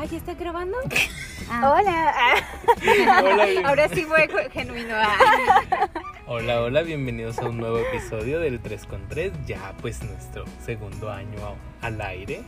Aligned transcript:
Ay, 0.00 0.06
¿ya 0.12 0.18
está 0.18 0.34
grabando? 0.34 0.76
Hola. 1.50 2.14
Hola, 3.20 3.44
bien- 3.46 3.66
Ahora 3.66 3.88
sí 3.88 4.04
fue 4.04 4.28
genuino. 4.52 4.94
Ah. 4.96 5.88
hola, 6.26 6.60
hola, 6.62 6.82
bienvenidos 6.82 7.36
a 7.40 7.48
un 7.48 7.56
nuevo 7.58 7.78
episodio 7.80 8.38
del 8.38 8.60
3 8.60 8.86
con 8.86 9.08
3 9.08 9.32
Ya 9.44 9.74
pues 9.82 10.00
nuestro 10.04 10.44
segundo 10.64 11.10
año 11.10 11.56
al 11.82 12.00
aire. 12.00 12.42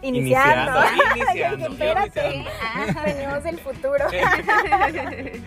Iniciando. 0.00 0.80
Iniciando, 1.16 1.16
iniciando, 1.16 1.66
Espérate. 1.72 2.34
iniciando. 2.34 2.50
Ah, 3.00 3.02
venimos 3.04 3.42
del 3.42 3.58
futuro. 3.58 4.04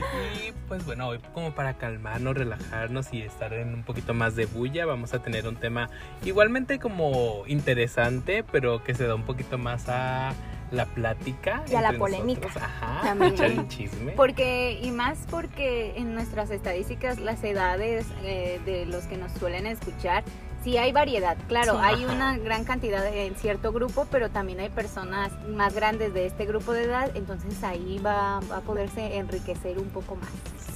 Y 0.00 0.52
pues 0.66 0.82
bueno, 0.86 1.08
hoy 1.08 1.18
como 1.34 1.52
para 1.52 1.74
calmarnos, 1.74 2.34
relajarnos 2.34 3.12
y 3.12 3.20
estar 3.20 3.52
en 3.52 3.74
un 3.74 3.82
poquito 3.82 4.14
más 4.14 4.34
de 4.34 4.46
bulla, 4.46 4.86
vamos 4.86 5.12
a 5.12 5.18
tener 5.18 5.46
un 5.46 5.56
tema 5.56 5.90
igualmente 6.24 6.78
como 6.78 7.42
interesante, 7.46 8.44
pero 8.50 8.82
que 8.82 8.94
se 8.94 9.06
da 9.06 9.14
un 9.14 9.24
poquito 9.24 9.58
más 9.58 9.90
a 9.90 10.32
la 10.70 10.86
plática. 10.86 11.62
Y 11.70 11.74
a 11.74 11.80
la 11.80 11.92
polémica. 11.92 12.46
nosotros. 12.46 12.64
Ajá, 12.64 13.00
También. 13.02 13.32
echar 13.32 13.50
el 13.50 13.68
chisme. 13.68 14.12
Porque, 14.12 14.78
y 14.82 14.90
más 14.90 15.18
porque 15.30 15.94
en 15.96 16.14
nuestras 16.14 16.50
estadísticas, 16.50 17.18
las 17.18 17.42
edades 17.44 18.06
eh, 18.22 18.60
de 18.64 18.86
los 18.86 19.04
que 19.04 19.16
nos 19.16 19.32
suelen 19.32 19.66
escuchar, 19.66 20.24
sí 20.62 20.76
hay 20.76 20.92
variedad. 20.92 21.36
Claro, 21.48 21.74
Sí. 21.74 21.78
hay 21.82 22.04
Ajá. 22.04 22.12
una 22.14 22.38
gran 22.38 22.64
cantidad 22.64 23.06
en 23.06 23.34
cierto 23.36 23.72
grupo, 23.72 24.06
pero 24.10 24.30
también 24.30 24.60
hay 24.60 24.68
personas 24.68 25.32
más 25.48 25.74
grandes 25.74 26.12
de 26.14 26.26
este 26.26 26.44
grupo 26.46 26.72
de 26.72 26.84
edad, 26.84 27.10
entonces 27.14 27.62
ahí 27.64 27.98
va, 28.04 28.40
va 28.50 28.58
a 28.58 28.60
poderse 28.60 29.16
enriquecer 29.16 29.78
un 29.78 29.88
poco 29.88 30.16
más. 30.16 30.28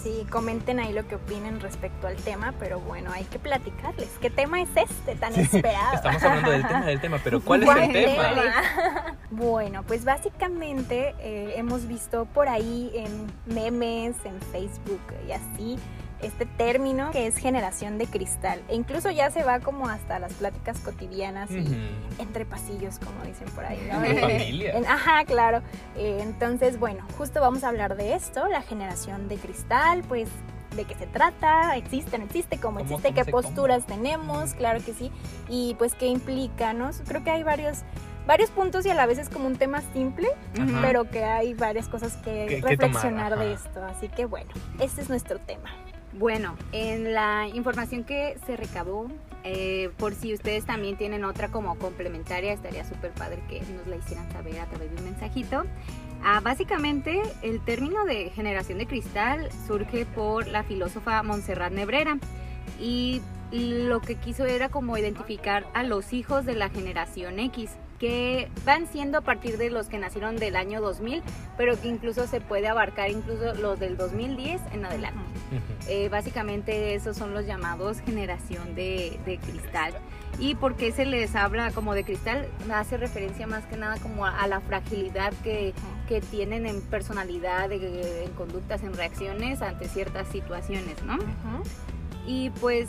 Sí, 0.02 0.27
comenten 0.30 0.80
ahí 0.80 0.93
lo 0.93 1.07
que 1.09 1.15
opinen 1.15 1.60
respecto 1.60 2.07
al 2.07 2.16
tema, 2.16 2.52
pero 2.59 2.79
bueno, 2.79 3.10
hay 3.10 3.24
que 3.24 3.38
platicarles. 3.38 4.10
¿Qué 4.20 4.29
tema 4.29 4.60
es 4.60 4.69
este 4.77 5.15
tan 5.16 5.34
esperado? 5.34 5.95
Estamos 5.95 6.23
hablando 6.23 6.51
del 6.51 6.66
tema 6.66 6.85
del 6.85 7.01
tema, 7.01 7.19
pero 7.24 7.41
¿cuál 7.41 7.62
es 7.62 7.66
¿Cuál 7.71 7.82
el 7.85 7.93
tema? 7.93 8.29
tema? 8.35 9.16
Bueno, 9.30 9.82
pues 9.85 10.05
básicamente 10.05 11.15
eh, 11.21 11.55
hemos 11.57 11.88
visto 11.88 12.27
por 12.27 12.49
ahí 12.51 12.90
en 12.95 13.32
memes, 13.46 14.16
en 14.27 14.38
Facebook 14.52 15.01
y 15.27 15.32
así, 15.32 15.79
este 16.20 16.46
término 16.46 17.10
que 17.10 17.26
es 17.26 17.37
generación 17.37 17.98
de 17.98 18.07
cristal. 18.07 18.62
E 18.68 18.74
incluso 18.74 19.10
ya 19.10 19.30
se 19.30 19.43
va 19.43 19.60
como 19.60 19.88
hasta 19.88 20.18
las 20.18 20.32
pláticas 20.34 20.79
cotidianas 20.80 21.51
y 21.51 21.66
entre 22.18 22.45
pasillos, 22.46 22.98
como 22.98 23.23
dicen 23.24 23.48
por 23.54 23.65
ahí, 23.65 23.79
¿no? 23.93 24.02
En 24.04 24.16
Eh, 24.18 24.21
familia. 24.21 24.73
en- 24.79 24.87
ajá, 24.87 25.24
claro. 25.26 25.62
Eh, 25.96 26.18
entonces, 26.23 26.79
bueno, 26.79 27.06
justo 27.18 27.40
vamos 27.40 27.62
a 27.65 27.68
hablar 27.68 27.96
de 27.96 28.15
esto, 28.15 28.46
la 28.48 28.62
generación 28.62 29.29
de 29.29 29.37
cristal, 29.37 30.02
pues 30.09 30.29
de 30.76 30.84
qué 30.87 30.95
se 30.96 31.06
trata, 31.06 31.76
existe, 31.76 32.18
no 32.18 32.24
existe, 32.24 32.59
cómo 32.59 32.78
¿Cómo- 32.78 32.96
existe, 32.96 33.09
cómo 33.12 33.24
qué 33.24 33.30
posturas 33.30 33.87
tenemos, 33.87 34.54
claro 34.54 34.80
que 34.84 34.93
sí, 34.93 35.12
y 35.49 35.74
pues 35.78 35.95
qué 35.95 36.06
implica, 36.09 36.73
¿no? 36.73 36.90
Creo 37.06 37.23
que 37.23 37.30
hay 37.30 37.45
varios, 37.45 37.82
varios 38.26 38.51
puntos 38.51 38.84
y 38.87 38.90
a 38.90 38.95
la 38.95 39.06
vez 39.06 39.18
es 39.18 39.28
como 39.28 39.46
un 39.46 39.54
tema 39.56 39.82
simple, 39.93 40.26
Ajá. 40.59 40.78
pero 40.82 41.09
que 41.09 41.23
hay 41.23 41.54
varias 41.54 41.87
cosas 41.88 42.16
que, 42.16 42.46
Que- 42.49 42.60
que 42.60 42.68
reflexionar 42.76 43.30
tomar, 43.32 43.46
de 43.46 43.52
esto, 43.52 43.84
así 43.84 44.09
que 44.09 44.24
bueno, 44.24 44.51
este 44.80 45.02
es 45.02 45.09
nuestro 45.09 45.38
tema. 45.38 45.71
Bueno, 46.16 46.57
en 46.70 47.12
la 47.12 47.48
información 47.52 48.04
que 48.04 48.37
se 48.46 48.57
recabó, 48.57 49.09
eh, 49.43 49.90
por 49.98 50.15
si 50.15 50.32
ustedes 50.32 50.65
también 50.65 50.96
tienen 50.96 51.24
otra 51.24 51.48
como 51.48 51.76
complementaria, 51.76 52.52
estaría 52.52 52.84
súper 52.84 53.10
padre 53.10 53.43
que 53.48 53.60
nos 53.73 53.87
la 53.88 53.96
hicieran 53.96 54.30
saber 54.30 54.60
a 54.60 54.66
través 54.66 54.93
de 54.93 54.98
un 54.98 55.04
mensajito. 55.04 55.65
Ah, 56.23 56.40
básicamente, 56.40 57.21
el 57.43 57.60
término 57.65 58.04
de 58.04 58.30
generación 58.30 58.79
de 58.79 58.87
cristal 58.87 59.48
surge 59.66 60.06
por 60.06 60.46
la 60.46 60.62
filósofa 60.62 61.21
Montserrat 61.24 61.73
Nebrera 61.73 62.18
y 62.80 63.21
lo 63.51 64.00
que 64.00 64.15
quiso 64.15 64.47
era 64.47 64.69
como 64.69 64.97
identificar 64.97 65.66
a 65.75 65.82
los 65.82 66.12
hijos 66.12 66.44
de 66.47 66.54
la 66.54 66.71
generación 66.71 67.41
X 67.41 67.71
que 68.05 68.50
van 68.66 68.87
siendo 68.87 69.16
a 69.16 69.21
partir 69.22 69.56
de 69.56 69.71
los 69.71 69.87
que 69.87 69.97
nacieron 69.97 70.37
del 70.37 70.56
año 70.56 70.83
2000, 70.83 71.22
pero 71.56 71.81
que 71.81 71.88
incluso 71.88 72.27
se 72.27 72.43
puede 72.43 72.69
abarcar 72.69 73.11
incluso 73.11 73.55
los 73.55 73.81
del 73.81 73.97
2010 73.97 74.61
en 74.75 74.84
adelante. 74.84 75.22
Eh, 75.88 76.11
básicamente 76.11 76.95
esos 76.95 77.17
son 77.17 77.33
los 77.33 77.47
llamados 77.47 78.01
generación 78.01 78.75
de, 78.75 79.19
de 79.25 79.39
cristal. 79.39 79.95
¿Y 80.39 80.55
por 80.55 80.77
qué 80.77 80.93
se 80.93 81.06
les 81.06 81.34
habla 81.34 81.71
como 81.71 81.95
de 81.95 82.05
cristal? 82.05 82.47
Hace 82.71 82.99
referencia 82.99 83.47
más 83.47 83.65
que 83.65 83.78
nada 83.78 83.97
como 83.99 84.27
a, 84.27 84.39
a 84.39 84.49
la 84.49 84.61
fragilidad 84.61 85.33
que, 85.43 85.73
que 86.07 86.21
tienen 86.21 86.67
en 86.67 86.83
personalidad, 86.83 87.73
en 87.73 88.31
conductas, 88.33 88.83
en 88.83 88.93
reacciones 88.93 89.62
ante 89.62 89.89
ciertas 89.89 90.28
situaciones, 90.28 91.03
¿no? 91.05 91.17
Y 92.27 92.51
pues 92.61 92.89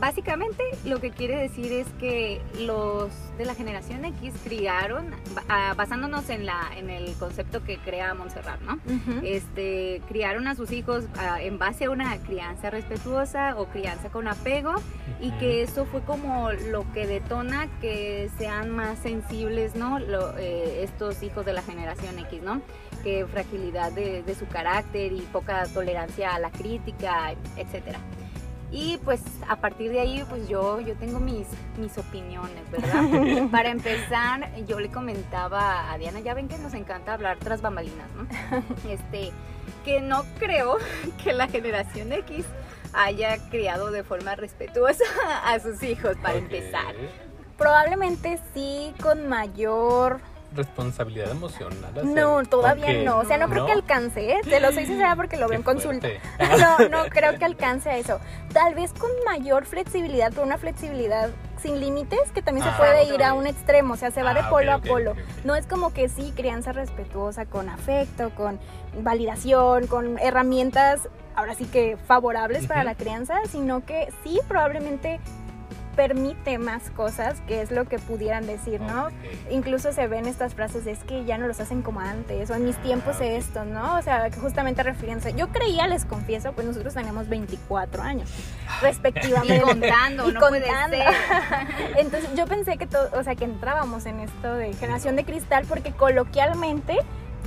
básicamente 0.00 0.62
lo 0.84 1.00
que 1.00 1.10
quiere 1.10 1.36
decir 1.36 1.72
es 1.72 1.86
que 1.98 2.40
los 2.60 3.10
de 3.36 3.44
la 3.44 3.54
generación 3.54 4.04
X 4.04 4.34
criaron, 4.44 5.10
ah, 5.48 5.74
basándonos 5.76 6.28
en, 6.30 6.46
la, 6.46 6.60
en 6.76 6.90
el 6.90 7.12
concepto 7.14 7.62
que 7.62 7.78
crea 7.78 8.14
Montserrat, 8.14 8.60
¿no? 8.62 8.78
Este, 9.24 10.00
criaron 10.08 10.46
a 10.48 10.54
sus 10.54 10.72
hijos 10.72 11.04
ah, 11.18 11.40
en 11.42 11.58
base 11.58 11.84
a 11.86 11.90
una 11.90 12.16
crianza 12.18 12.70
respetuosa 12.70 13.54
o 13.58 13.66
crianza 13.66 14.10
con 14.10 14.28
apego 14.28 14.74
y 15.20 15.30
que 15.32 15.62
eso 15.62 15.84
fue 15.86 16.00
como 16.02 16.50
lo 16.52 16.90
que 16.92 17.06
detona 17.06 17.68
que 17.80 18.30
sean 18.38 18.70
más 18.70 18.98
sensibles, 18.98 19.74
¿no? 19.74 19.98
Lo- 19.98 20.36
eh, 20.38 20.82
estos 20.84 21.22
hijos 21.22 21.44
de 21.44 21.52
la 21.52 21.62
generación 21.62 22.18
X, 22.18 22.42
¿no? 22.42 22.60
Que 23.02 23.26
fragilidad 23.26 23.92
de, 23.92 24.22
de 24.22 24.34
su 24.34 24.46
carácter 24.46 25.12
y 25.12 25.20
poca 25.32 25.66
tolerancia 25.72 26.34
a 26.34 26.38
la 26.38 26.50
crítica, 26.50 27.34
etcétera. 27.56 27.98
Y 28.72 28.98
pues 28.98 29.20
a 29.48 29.56
partir 29.56 29.90
de 29.90 30.00
ahí 30.00 30.24
pues 30.28 30.48
yo, 30.48 30.80
yo 30.80 30.94
tengo 30.94 31.18
mis, 31.18 31.46
mis 31.76 31.98
opiniones, 31.98 32.70
¿verdad? 32.70 33.48
Para 33.50 33.70
empezar, 33.70 34.48
yo 34.66 34.78
le 34.78 34.90
comentaba 34.90 35.90
a 35.92 35.98
Diana, 35.98 36.20
ya 36.20 36.34
ven 36.34 36.48
que 36.48 36.58
nos 36.58 36.74
encanta 36.74 37.14
hablar 37.14 37.38
tras 37.38 37.62
bambalinas, 37.62 38.08
¿no? 38.16 38.26
Este, 38.88 39.32
que 39.84 40.00
no 40.00 40.24
creo 40.38 40.76
que 41.24 41.32
la 41.32 41.48
generación 41.48 42.12
X 42.12 42.44
haya 42.92 43.38
criado 43.50 43.90
de 43.90 44.04
forma 44.04 44.36
respetuosa 44.36 45.04
a 45.44 45.58
sus 45.58 45.82
hijos, 45.82 46.16
para 46.22 46.38
empezar. 46.38 46.94
Probablemente 47.56 48.38
sí 48.54 48.94
con 49.02 49.28
mayor 49.28 50.20
Responsabilidad 50.54 51.30
emocional. 51.30 51.92
No, 52.04 52.42
todavía 52.44 52.92
no. 53.04 53.18
O 53.18 53.24
sea, 53.24 53.38
no 53.38 53.48
creo 53.48 53.66
que 53.66 53.72
alcance, 53.72 54.32
¿eh? 54.32 54.40
Te 54.42 54.58
lo 54.60 54.72
soy 54.72 54.86
sincera 54.86 55.14
porque 55.14 55.36
lo 55.36 55.48
veo 55.48 55.56
en 55.58 55.62
consulta. 55.62 56.08
No, 56.58 56.88
no 56.88 57.04
creo 57.08 57.38
que 57.38 57.44
alcance 57.44 57.88
a 57.88 57.96
eso. 57.96 58.18
Tal 58.52 58.74
vez 58.74 58.92
con 58.92 59.10
mayor 59.24 59.64
flexibilidad, 59.64 60.30
pero 60.30 60.42
una 60.42 60.58
flexibilidad 60.58 61.30
sin 61.62 61.78
límites 61.78 62.32
que 62.34 62.42
también 62.42 62.66
Ah, 62.66 62.72
se 62.72 62.78
puede 62.78 63.14
ir 63.14 63.22
a 63.22 63.34
un 63.34 63.46
extremo, 63.46 63.94
o 63.94 63.96
sea, 63.96 64.10
se 64.10 64.22
va 64.22 64.32
de 64.34 64.40
Ah, 64.40 64.48
polo 64.50 64.72
a 64.72 64.78
polo. 64.78 65.14
No 65.44 65.54
es 65.54 65.66
como 65.66 65.92
que 65.92 66.08
sí, 66.08 66.32
crianza 66.34 66.72
respetuosa, 66.72 67.44
con 67.46 67.68
afecto, 67.68 68.30
con 68.34 68.58
validación, 69.02 69.86
con 69.86 70.18
herramientas, 70.18 71.08
ahora 71.36 71.54
sí 71.54 71.66
que 71.66 71.96
favorables 72.06 72.66
para 72.66 72.82
la 72.82 72.94
crianza, 72.94 73.34
sino 73.50 73.84
que 73.84 74.08
sí, 74.24 74.40
probablemente 74.48 75.20
permite 75.96 76.58
más 76.58 76.90
cosas, 76.90 77.40
que 77.46 77.60
es 77.62 77.70
lo 77.70 77.84
que 77.86 77.98
pudieran 77.98 78.46
decir, 78.46 78.80
¿no? 78.80 79.08
Incluso 79.50 79.92
se 79.92 80.06
ven 80.06 80.26
estas 80.26 80.54
frases 80.54 80.84
de 80.84 80.90
es 80.90 81.04
que 81.04 81.24
ya 81.24 81.38
no 81.38 81.46
los 81.46 81.60
hacen 81.60 81.82
como 81.82 82.00
antes, 82.00 82.50
o 82.50 82.54
en 82.54 82.64
mis 82.64 82.76
tiempos 82.78 83.16
Ah, 83.20 83.24
esto, 83.24 83.64
¿no? 83.64 83.96
O 83.96 84.02
sea, 84.02 84.30
que 84.30 84.38
justamente 84.40 84.82
refiriéndose. 84.82 85.34
Yo 85.34 85.48
creía, 85.48 85.86
les 85.86 86.04
confieso, 86.04 86.52
pues 86.52 86.66
nosotros 86.66 86.94
tenemos 86.94 87.28
24 87.28 88.02
años, 88.02 88.30
respectivamente. 88.82 89.56
Y 89.60 89.60
contando, 89.60 90.28
Y 90.28 90.32
no 90.32 90.40
puede 90.40 90.62
contando. 90.62 90.96
ser. 90.96 91.06
Entonces 91.98 92.30
yo 92.34 92.46
pensé 92.46 92.76
que 92.76 92.86
todo, 92.86 93.08
o 93.18 93.22
sea, 93.22 93.34
que 93.34 93.44
entrábamos 93.44 94.06
en 94.06 94.20
esto 94.20 94.54
de 94.54 94.72
generación 94.74 95.16
de 95.16 95.24
cristal 95.24 95.64
porque 95.68 95.92
coloquialmente 95.92 96.98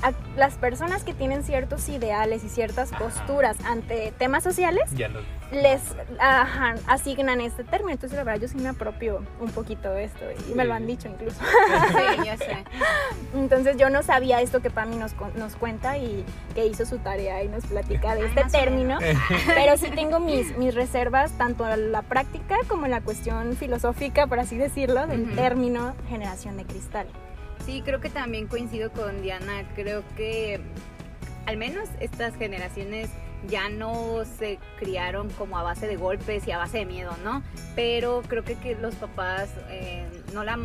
a 0.02 0.12
las 0.36 0.56
personas 0.56 1.04
que 1.04 1.14
tienen 1.14 1.44
ciertos 1.44 1.88
ideales 1.90 2.44
y 2.44 2.50
ciertas 2.50 2.92
Ajá. 2.92 3.04
posturas 3.04 3.58
ante 3.66 4.12
temas 4.18 4.44
sociales 4.44 4.84
Ya 4.96 5.08
lo. 5.08 5.22
les 5.52 5.82
ajá, 6.20 6.76
asignan 6.88 7.40
este 7.42 7.64
término. 7.64 7.92
Entonces, 7.92 8.18
la 8.18 8.24
verdad, 8.24 8.42
yo 8.42 8.48
sí 8.48 8.58
me 8.58 8.70
apropio 8.70 9.24
un 9.40 9.52
poquito 9.52 9.92
de 9.92 10.06
esto 10.06 10.26
y 10.50 10.54
me 10.56 10.66
lo 10.66 10.74
han 10.74 10.88
dicho 10.88 11.08
incluso. 11.08 11.38
Sí, 11.94 12.28
yo 12.28 12.38
sé. 12.38 12.64
Entonces, 13.36 13.78
yo 13.78 13.90
no 13.90 14.04
sabía 14.04 14.42
esto 14.42 14.62
que 14.62 14.70
Pami 14.70 14.96
nos, 14.96 15.14
nos 15.36 15.56
cuenta 15.56 15.98
y 15.98 16.26
que 16.56 16.66
hizo 16.66 16.86
su 16.86 16.98
tarea 17.00 17.44
y 17.44 17.50
nos 17.50 17.66
platica 17.66 18.16
de 18.16 18.26
este 18.26 18.44
término. 18.46 18.98
Pero 19.48 19.78
sí 19.78 19.90
tengo 19.92 20.20
mis, 20.20 20.58
mis 20.58 20.74
reservas 20.74 21.32
tanto 21.38 21.68
en 21.72 21.92
la 21.92 22.02
práctica 22.02 22.58
como 22.68 22.86
en 22.86 22.92
la 22.92 23.02
cuestión 23.02 23.56
filosófica, 23.56 24.28
por 24.28 24.40
así 24.40 24.58
decirlo, 24.58 25.06
del 25.08 25.36
término 25.36 25.94
generación 26.10 26.58
de 26.58 26.66
cristal. 26.66 27.08
Sí, 27.66 27.82
creo 27.84 28.00
que 28.02 28.10
también 28.10 28.48
coincido 28.48 28.92
con 28.92 29.22
Diana. 29.22 29.64
Creo 29.76 30.04
que 30.16 30.62
al 31.46 31.58
menos 31.58 31.90
estas 32.00 32.36
generaciones 32.36 33.10
ya 33.48 33.68
no 33.70 34.24
se 34.38 34.58
criaron 34.80 35.30
como 35.32 35.58
a 35.58 35.64
base 35.64 35.88
de 35.88 35.98
golpes 35.98 36.48
y 36.48 36.52
a 36.52 36.58
base 36.58 36.80
de 36.80 36.86
miedo, 36.86 37.12
¿no? 37.24 37.44
Pero 37.76 38.22
creo 38.28 38.44
que, 38.44 38.56
que 38.56 38.76
los 38.76 38.96
papás 38.96 39.50
eh, 39.70 40.08
no 40.34 40.44
la 40.44 40.58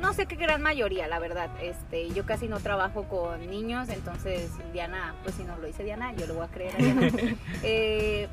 no 0.00 0.12
sé 0.12 0.26
qué 0.26 0.36
gran 0.36 0.62
mayoría, 0.62 1.08
la 1.08 1.18
verdad. 1.18 1.50
Este, 1.60 2.10
yo 2.10 2.24
casi 2.24 2.46
no 2.46 2.60
trabajo 2.60 3.04
con 3.04 3.48
niños, 3.50 3.88
entonces 3.88 4.50
Diana, 4.72 5.14
pues 5.24 5.34
si 5.36 5.42
no 5.42 5.56
lo 5.56 5.66
dice 5.66 5.82
Diana, 5.84 6.12
yo 6.14 6.26
lo 6.26 6.34
voy 6.34 6.44
a 6.44 6.48
creer 6.48 6.74
a 6.74 6.78
Diana. 6.78 7.10
Eh, 7.62 8.28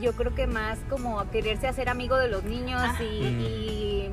yo 0.00 0.12
creo 0.14 0.34
que 0.34 0.46
más 0.48 0.78
como 0.90 1.20
a 1.20 1.30
quererse 1.30 1.68
hacer 1.68 1.88
amigo 1.88 2.16
de 2.16 2.28
los 2.28 2.42
niños 2.44 2.80
Ah. 2.82 2.98
y, 3.00 3.04
y 3.06 4.10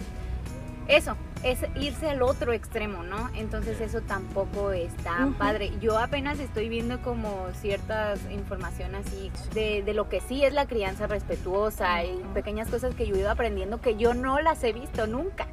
eso, 0.88 1.16
es 1.44 1.60
irse 1.76 2.10
al 2.10 2.22
otro 2.22 2.54
extremo, 2.54 3.04
¿no? 3.04 3.30
Entonces 3.36 3.82
eso 3.82 4.02
tampoco 4.02 4.72
está 4.72 5.30
padre. 5.38 5.72
Yo 5.82 5.98
apenas 5.98 6.40
estoy 6.40 6.70
viendo 6.70 7.02
como 7.02 7.48
ciertas 7.54 8.20
información 8.32 8.96
así 8.96 9.32
de, 9.54 9.82
de 9.84 9.94
lo 9.94 10.10
que 10.10 10.22
sí 10.22 10.44
es 10.44 10.54
la 10.54 10.68
crianza 10.68 11.08
respetuosa 11.08 12.04
y 12.04 12.22
pequeñas 12.34 12.70
cosas 12.70 12.96
que 12.96 13.08
yo 13.08 13.16
he 13.16 13.20
ido 13.20 13.32
aprendiendo 13.32 13.82
que 13.82 13.96
yo 13.96 14.14
no 14.14 14.40
las 14.40 14.64
he 14.64 14.74
visto 14.74 15.08
nunca. 15.08 15.48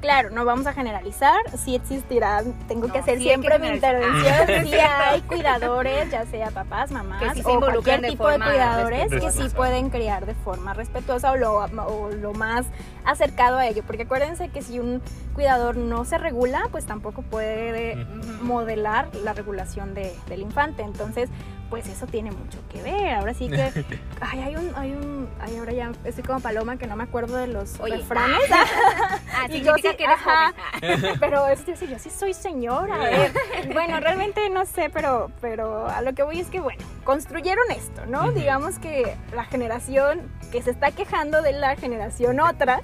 Claro, 0.00 0.30
no 0.30 0.44
vamos 0.44 0.66
a 0.66 0.72
generalizar, 0.72 1.36
sí 1.56 1.76
existirá, 1.76 2.42
tengo 2.66 2.88
No, 2.88 2.92
que 2.92 2.98
hacer 2.98 3.18
sí 3.18 3.28
hay 3.30 3.36
que 3.40 3.40
siempre 3.48 3.58
mi 3.60 3.68
intervención, 3.68 4.34
Ah, 4.48 4.62
sí 4.64 4.74
hay 4.74 5.20
cuidadores, 5.22 6.10
ya 6.10 6.26
sea 6.26 6.50
papás, 6.50 6.90
mamás 6.90 7.22
Que 7.22 7.30
sí 7.34 7.42
se 7.42 7.48
o 7.48 7.60
cualquier 7.60 8.00
de 8.00 8.08
tipo 8.08 8.28
de 8.28 8.40
cuidadores 8.40 9.08
que 9.10 9.30
sí 9.30 9.48
pueden 9.54 9.90
criar 9.90 10.26
de 10.26 10.34
forma 10.34 10.74
respetuosa 10.74 11.30
o 11.30 11.36
lo, 11.36 11.54
o 11.58 12.10
lo 12.10 12.32
más 12.32 12.66
acercado 13.04 13.58
a 13.58 13.66
ello, 13.68 13.84
porque 13.86 14.02
acuérdense 14.02 14.48
que 14.48 14.60
si 14.62 14.80
un 14.80 15.00
cuidador 15.34 15.76
no 15.76 16.04
se 16.04 16.18
regula, 16.18 16.62
pues 16.72 16.84
tampoco 16.84 17.22
puede 17.22 17.94
modelar 18.42 19.14
la 19.14 19.34
regulación 19.34 19.94
de- 19.94 20.12
del 20.28 20.40
infante, 20.42 20.82
entonces 20.82 21.28
pues 21.72 21.88
eso 21.88 22.06
tiene 22.06 22.30
mucho 22.30 22.58
que 22.70 22.82
ver. 22.82 23.14
Ahora 23.14 23.32
sí 23.32 23.48
que, 23.48 23.72
ay, 24.20 24.40
hay 24.40 24.56
un, 24.56 24.74
hay 24.76 24.92
un, 24.92 25.26
ay, 25.40 25.56
ahora 25.56 25.72
ya 25.72 25.90
estoy 26.04 26.22
como 26.22 26.38
paloma 26.40 26.76
que 26.76 26.86
no 26.86 26.96
me 26.96 27.04
acuerdo 27.04 27.38
de 27.38 27.46
los 27.46 27.80
Oye. 27.80 27.96
refranes. 27.96 28.42
Ah, 28.52 29.46
Y 29.48 29.62
yo 29.62 29.74
sí, 29.76 29.80
que 29.96 30.04
eres 30.04 30.18
ajá. 30.18 30.52
joven. 30.78 31.16
Pero 31.18 31.48
es 31.48 31.64
decir, 31.64 31.88
yo 31.88 31.98
sí 31.98 32.10
soy 32.10 32.34
señora. 32.34 32.96
a 32.96 32.98
ver. 32.98 33.32
Bueno, 33.72 34.00
realmente 34.00 34.50
no 34.50 34.66
sé, 34.66 34.90
pero, 34.90 35.30
pero 35.40 35.88
a 35.88 36.02
lo 36.02 36.12
que 36.12 36.22
voy 36.22 36.40
es 36.40 36.48
que, 36.48 36.60
bueno, 36.60 36.84
construyeron 37.04 37.64
esto, 37.70 38.04
¿no? 38.04 38.32
Digamos 38.32 38.78
que 38.78 39.16
la 39.34 39.44
generación 39.44 40.30
que 40.50 40.60
se 40.60 40.72
está 40.72 40.90
quejando 40.90 41.40
de 41.40 41.52
la 41.52 41.76
generación 41.76 42.38
otra, 42.40 42.82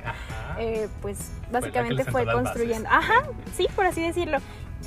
eh, 0.59 0.89
pues 1.03 1.31
básicamente 1.53 2.05
fue 2.05 2.25
construyendo. 2.25 2.89
bases. 2.89 3.11
Ajá, 3.11 3.23
sí, 3.55 3.69
por 3.77 3.85
así 3.85 4.01
decirlo. 4.01 4.39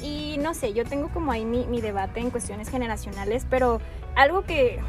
Y 0.01 0.38
no 0.39 0.53
sé, 0.53 0.74
yo 0.74 0.86
tengo 0.86 1.09
como 1.09 1.31
ahí 1.31 1.45
mi, 1.45 1.65
mi 1.68 1.81
debate 1.81 2.19
en 2.19 2.30
cuestiones 2.30 2.69
generacionales, 2.69 3.45
pero 3.50 3.80
algo 4.15 4.44
que 4.44 4.80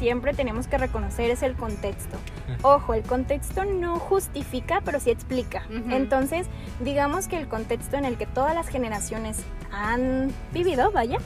siempre 0.00 0.32
tenemos 0.32 0.66
que 0.66 0.78
reconocer 0.78 1.30
es 1.30 1.42
el 1.42 1.54
contexto. 1.54 2.16
Ojo, 2.62 2.94
el 2.94 3.02
contexto 3.02 3.66
no 3.66 3.98
justifica, 3.98 4.80
pero 4.82 4.98
sí 4.98 5.10
explica. 5.10 5.62
Entonces, 5.90 6.46
digamos 6.80 7.28
que 7.28 7.36
el 7.36 7.48
contexto 7.48 7.96
en 7.96 8.06
el 8.06 8.16
que 8.16 8.26
todas 8.26 8.54
las 8.54 8.68
generaciones 8.68 9.44
han 9.70 10.32
vivido, 10.52 10.90
vaya, 10.90 11.18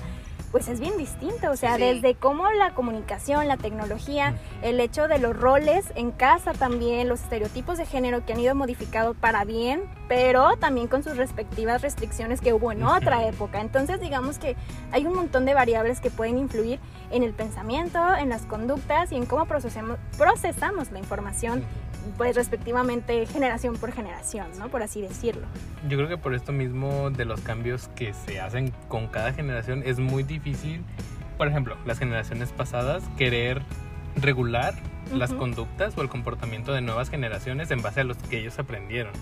pues 0.54 0.68
es 0.68 0.78
bien 0.78 0.96
distinto. 0.96 1.50
O 1.50 1.56
sea, 1.56 1.74
Sí. 1.74 1.82
desde 1.82 2.14
cómo 2.14 2.48
la 2.52 2.74
comunicación, 2.74 3.48
la 3.48 3.56
tecnología, 3.56 4.34
el 4.62 4.78
hecho 4.78 5.08
de 5.08 5.18
los 5.18 5.36
roles 5.36 5.84
en 5.96 6.12
casa 6.12 6.52
también, 6.52 7.08
los 7.08 7.22
estereotipos 7.22 7.76
de 7.76 7.86
género 7.86 8.24
que 8.24 8.34
han 8.34 8.38
ido 8.38 8.54
modificados 8.54 9.16
para 9.16 9.44
bien, 9.44 9.82
pero 10.06 10.56
también 10.58 10.86
con 10.86 11.02
sus 11.02 11.16
respectivas 11.16 11.82
restricciones 11.82 12.40
que 12.40 12.52
hubo 12.52 12.70
en 12.70 12.84
otra 12.84 13.26
época. 13.26 13.60
Entonces, 13.60 14.00
digamos 14.00 14.38
que 14.38 14.54
hay 14.92 15.06
un 15.06 15.16
montón 15.16 15.44
de 15.44 15.54
variables 15.54 16.00
que 16.00 16.10
pueden 16.12 16.38
influir 16.38 16.78
en 17.10 17.24
el 17.24 17.34
pensamiento, 17.34 17.98
en 18.14 18.28
las 18.28 18.42
conductas 18.42 19.10
y 19.10 19.16
en 19.16 19.26
cómo 19.26 19.46
procesamos, 19.46 19.98
procesamos 20.16 20.92
la 20.92 21.00
información, 21.00 21.64
pues 22.16 22.36
respectivamente 22.36 23.26
generación 23.26 23.76
por 23.76 23.92
generación, 23.92 24.46
¿no? 24.58 24.68
Por 24.68 24.82
así 24.82 25.00
decirlo. 25.00 25.46
Yo 25.88 25.96
creo 25.96 26.08
que 26.08 26.18
por 26.18 26.34
esto 26.34 26.52
mismo 26.52 27.10
de 27.10 27.24
los 27.24 27.40
cambios 27.40 27.88
que 27.96 28.12
se 28.14 28.40
hacen 28.40 28.72
con 28.88 29.08
cada 29.08 29.32
generación 29.32 29.82
es 29.84 29.98
muy 29.98 30.22
difícil, 30.22 30.82
por 31.38 31.48
ejemplo, 31.48 31.76
las 31.84 31.98
generaciones 31.98 32.52
pasadas 32.52 33.02
querer 33.16 33.62
regular 34.16 34.74
las 35.12 35.30
Ujú. 35.30 35.40
conductas 35.40 35.96
o 35.98 36.02
el 36.02 36.08
comportamiento 36.08 36.72
de 36.72 36.80
nuevas 36.80 37.10
generaciones 37.10 37.70
en 37.70 37.82
base 37.82 38.00
a 38.00 38.04
los 38.04 38.16
que 38.16 38.38
ellos 38.38 38.58
aprendieron, 38.58 39.12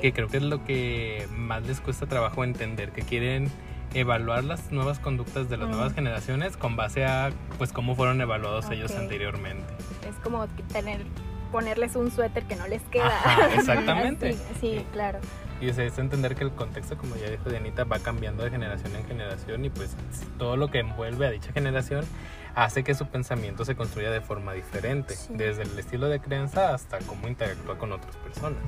que 0.00 0.12
creo 0.12 0.28
que 0.28 0.38
es 0.38 0.42
lo 0.42 0.64
que 0.64 1.26
más 1.36 1.62
les 1.66 1.80
cuesta 1.80 2.06
trabajo 2.06 2.44
entender, 2.44 2.92
que 2.92 3.02
quieren 3.02 3.50
evaluar 3.94 4.44
las 4.44 4.70
nuevas 4.70 4.98
conductas 4.98 5.48
de 5.48 5.56
las 5.56 5.68
Mm. 5.68 5.72
nuevas 5.72 5.92
generaciones 5.94 6.56
con 6.56 6.76
base 6.76 7.04
a 7.04 7.30
pues 7.58 7.72
cómo 7.72 7.94
fueron 7.96 8.20
evaluados 8.20 8.70
ellos 8.70 8.92
Ok. 8.92 8.98
anteriormente. 8.98 9.64
Es 10.08 10.14
como 10.22 10.46
tener 10.72 11.00
ponerles 11.48 11.96
un 11.96 12.10
suéter 12.10 12.44
que 12.44 12.56
no 12.56 12.66
les 12.68 12.82
queda. 12.84 13.06
Ajá, 13.08 13.48
exactamente. 13.54 14.32
sí, 14.34 14.42
sí, 14.60 14.86
claro. 14.92 15.18
Y 15.60 15.72
sea, 15.72 15.84
es 15.84 15.98
entender 15.98 16.36
que 16.36 16.44
el 16.44 16.52
contexto, 16.52 16.96
como 16.96 17.16
ya 17.16 17.28
dijo 17.28 17.50
Dianita, 17.50 17.82
va 17.84 17.98
cambiando 17.98 18.44
de 18.44 18.50
generación 18.50 18.94
en 18.94 19.04
generación 19.06 19.64
y 19.64 19.70
pues 19.70 19.96
todo 20.38 20.56
lo 20.56 20.70
que 20.70 20.78
envuelve 20.78 21.26
a 21.26 21.30
dicha 21.30 21.52
generación 21.52 22.04
hace 22.54 22.84
que 22.84 22.94
su 22.94 23.06
pensamiento 23.06 23.64
se 23.64 23.74
construya 23.74 24.10
de 24.10 24.20
forma 24.20 24.52
diferente, 24.52 25.14
Sí. 25.16 25.32
desde 25.36 25.62
el 25.62 25.76
estilo 25.78 26.08
de 26.08 26.20
crianza 26.20 26.74
hasta 26.74 26.98
cómo 27.00 27.26
interactúa 27.28 27.76
con 27.76 27.92
otras 27.92 28.14
personas. 28.16 28.58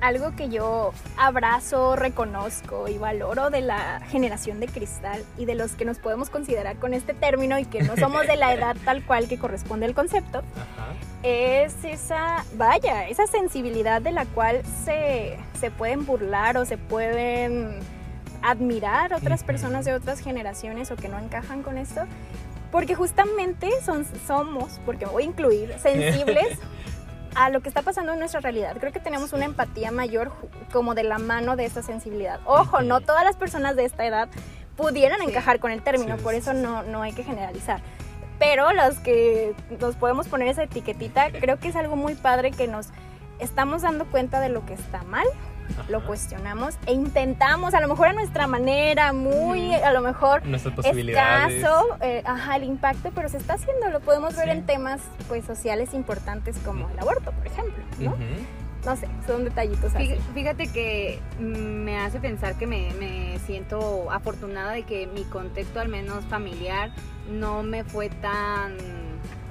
Algo 0.00 0.36
que 0.36 0.50
yo 0.50 0.92
abrazo, 1.16 1.96
reconozco 1.96 2.86
y 2.86 2.98
valoro 2.98 3.48
de 3.48 3.62
la 3.62 4.00
generación 4.10 4.60
de 4.60 4.66
cristal 4.66 5.24
y 5.38 5.46
de 5.46 5.54
los 5.54 5.72
que 5.72 5.84
nos 5.86 5.98
podemos 5.98 6.28
considerar 6.28 6.76
con 6.76 6.92
este 6.92 7.14
término 7.14 7.58
y 7.58 7.64
que 7.64 7.82
no 7.82 7.96
somos 7.96 8.26
de 8.26 8.36
la 8.36 8.52
edad 8.52 8.76
tal 8.84 9.04
cual 9.04 9.26
que 9.26 9.38
corresponde 9.38 9.86
al 9.86 9.94
concepto, 9.94 10.38
Ajá. 10.38 10.92
es 11.22 11.82
esa, 11.82 12.44
vaya, 12.56 13.08
esa 13.08 13.26
sensibilidad 13.26 14.02
de 14.02 14.12
la 14.12 14.26
cual 14.26 14.62
se, 14.84 15.38
se 15.58 15.70
pueden 15.70 16.04
burlar 16.04 16.58
o 16.58 16.66
se 16.66 16.76
pueden 16.76 17.80
admirar 18.42 19.14
otras 19.14 19.44
personas 19.44 19.86
de 19.86 19.94
otras 19.94 20.20
generaciones 20.20 20.90
o 20.90 20.96
que 20.96 21.08
no 21.08 21.18
encajan 21.18 21.62
con 21.62 21.78
esto. 21.78 22.02
Porque 22.70 22.94
justamente 22.94 23.70
son, 23.82 24.04
somos, 24.26 24.80
porque 24.84 25.06
me 25.06 25.12
voy 25.12 25.22
a 25.22 25.26
incluir, 25.26 25.74
sensibles 25.78 26.58
a 27.36 27.50
lo 27.50 27.60
que 27.60 27.68
está 27.68 27.82
pasando 27.82 28.12
en 28.14 28.18
nuestra 28.18 28.40
realidad. 28.40 28.76
Creo 28.80 28.92
que 28.92 29.00
tenemos 29.00 29.32
una 29.32 29.44
empatía 29.44 29.90
mayor 29.90 30.32
como 30.72 30.94
de 30.94 31.04
la 31.04 31.18
mano 31.18 31.54
de 31.56 31.66
esa 31.66 31.82
sensibilidad. 31.82 32.40
Ojo, 32.46 32.80
no 32.80 33.00
todas 33.00 33.24
las 33.24 33.36
personas 33.36 33.76
de 33.76 33.84
esta 33.84 34.06
edad 34.06 34.28
pudieran 34.76 35.20
Sí. 35.20 35.26
encajar 35.28 35.60
con 35.60 35.70
el 35.70 35.82
término, 35.82 36.16
Sí, 36.16 36.22
por 36.22 36.34
eso 36.34 36.52
no, 36.54 36.82
no 36.82 37.02
hay 37.02 37.12
que 37.12 37.22
generalizar. 37.24 37.80
Pero 38.38 38.72
los 38.72 38.98
que 38.98 39.54
nos 39.80 39.96
podemos 39.96 40.28
poner 40.28 40.48
esa 40.48 40.62
etiquetita, 40.64 41.30
creo 41.30 41.58
que 41.58 41.68
es 41.68 41.76
algo 41.76 41.96
muy 41.96 42.14
padre 42.14 42.50
que 42.50 42.66
nos 42.66 42.88
estamos 43.38 43.82
dando 43.82 44.06
cuenta 44.06 44.40
de 44.40 44.48
lo 44.48 44.64
que 44.66 44.74
está 44.74 45.02
mal, 45.04 45.26
lo 45.88 46.04
cuestionamos 46.06 46.74
e 46.86 46.92
intentamos, 46.92 47.74
a 47.74 47.80
lo 47.80 47.88
mejor 47.88 48.08
a 48.08 48.12
nuestra 48.12 48.46
manera, 48.46 49.12
muy, 49.12 49.74
a 49.74 49.92
lo 49.92 50.00
mejor 50.00 50.44
Nuestras 50.46 50.74
posibilidades. 50.74 51.54
escaso, 51.56 51.84
eh, 52.00 52.22
ajá, 52.24 52.56
el 52.56 52.64
impacto, 52.64 53.10
pero 53.14 53.28
se 53.28 53.36
está 53.38 53.54
haciendo, 53.54 53.88
lo 53.90 54.00
podemos 54.00 54.34
ver 54.36 54.46
Sí. 54.46 54.50
en 54.50 54.66
temas 54.66 55.00
pues 55.28 55.44
sociales 55.44 55.94
importantes 55.94 56.56
como 56.64 56.88
el 56.90 56.98
aborto, 56.98 57.32
por 57.32 57.46
ejemplo, 57.46 57.82
¿no? 57.98 58.16
No 58.84 58.94
sé, 58.94 59.08
son 59.26 59.42
detallitos 59.44 59.92
así. 59.96 60.10
Fí- 60.10 60.18
Fíjate 60.34 60.68
que 60.68 61.18
me 61.40 61.98
hace 61.98 62.20
pensar 62.20 62.54
que 62.56 62.68
me, 62.68 62.92
me 63.00 63.36
siento 63.40 64.10
afortunada 64.12 64.72
de 64.72 64.84
que 64.84 65.08
mi 65.08 65.24
contexto, 65.24 65.80
al 65.80 65.88
menos 65.88 66.24
familiar, 66.26 66.90
no 67.28 67.64
me 67.64 67.82
fue 67.82 68.08
tan, 68.10 68.76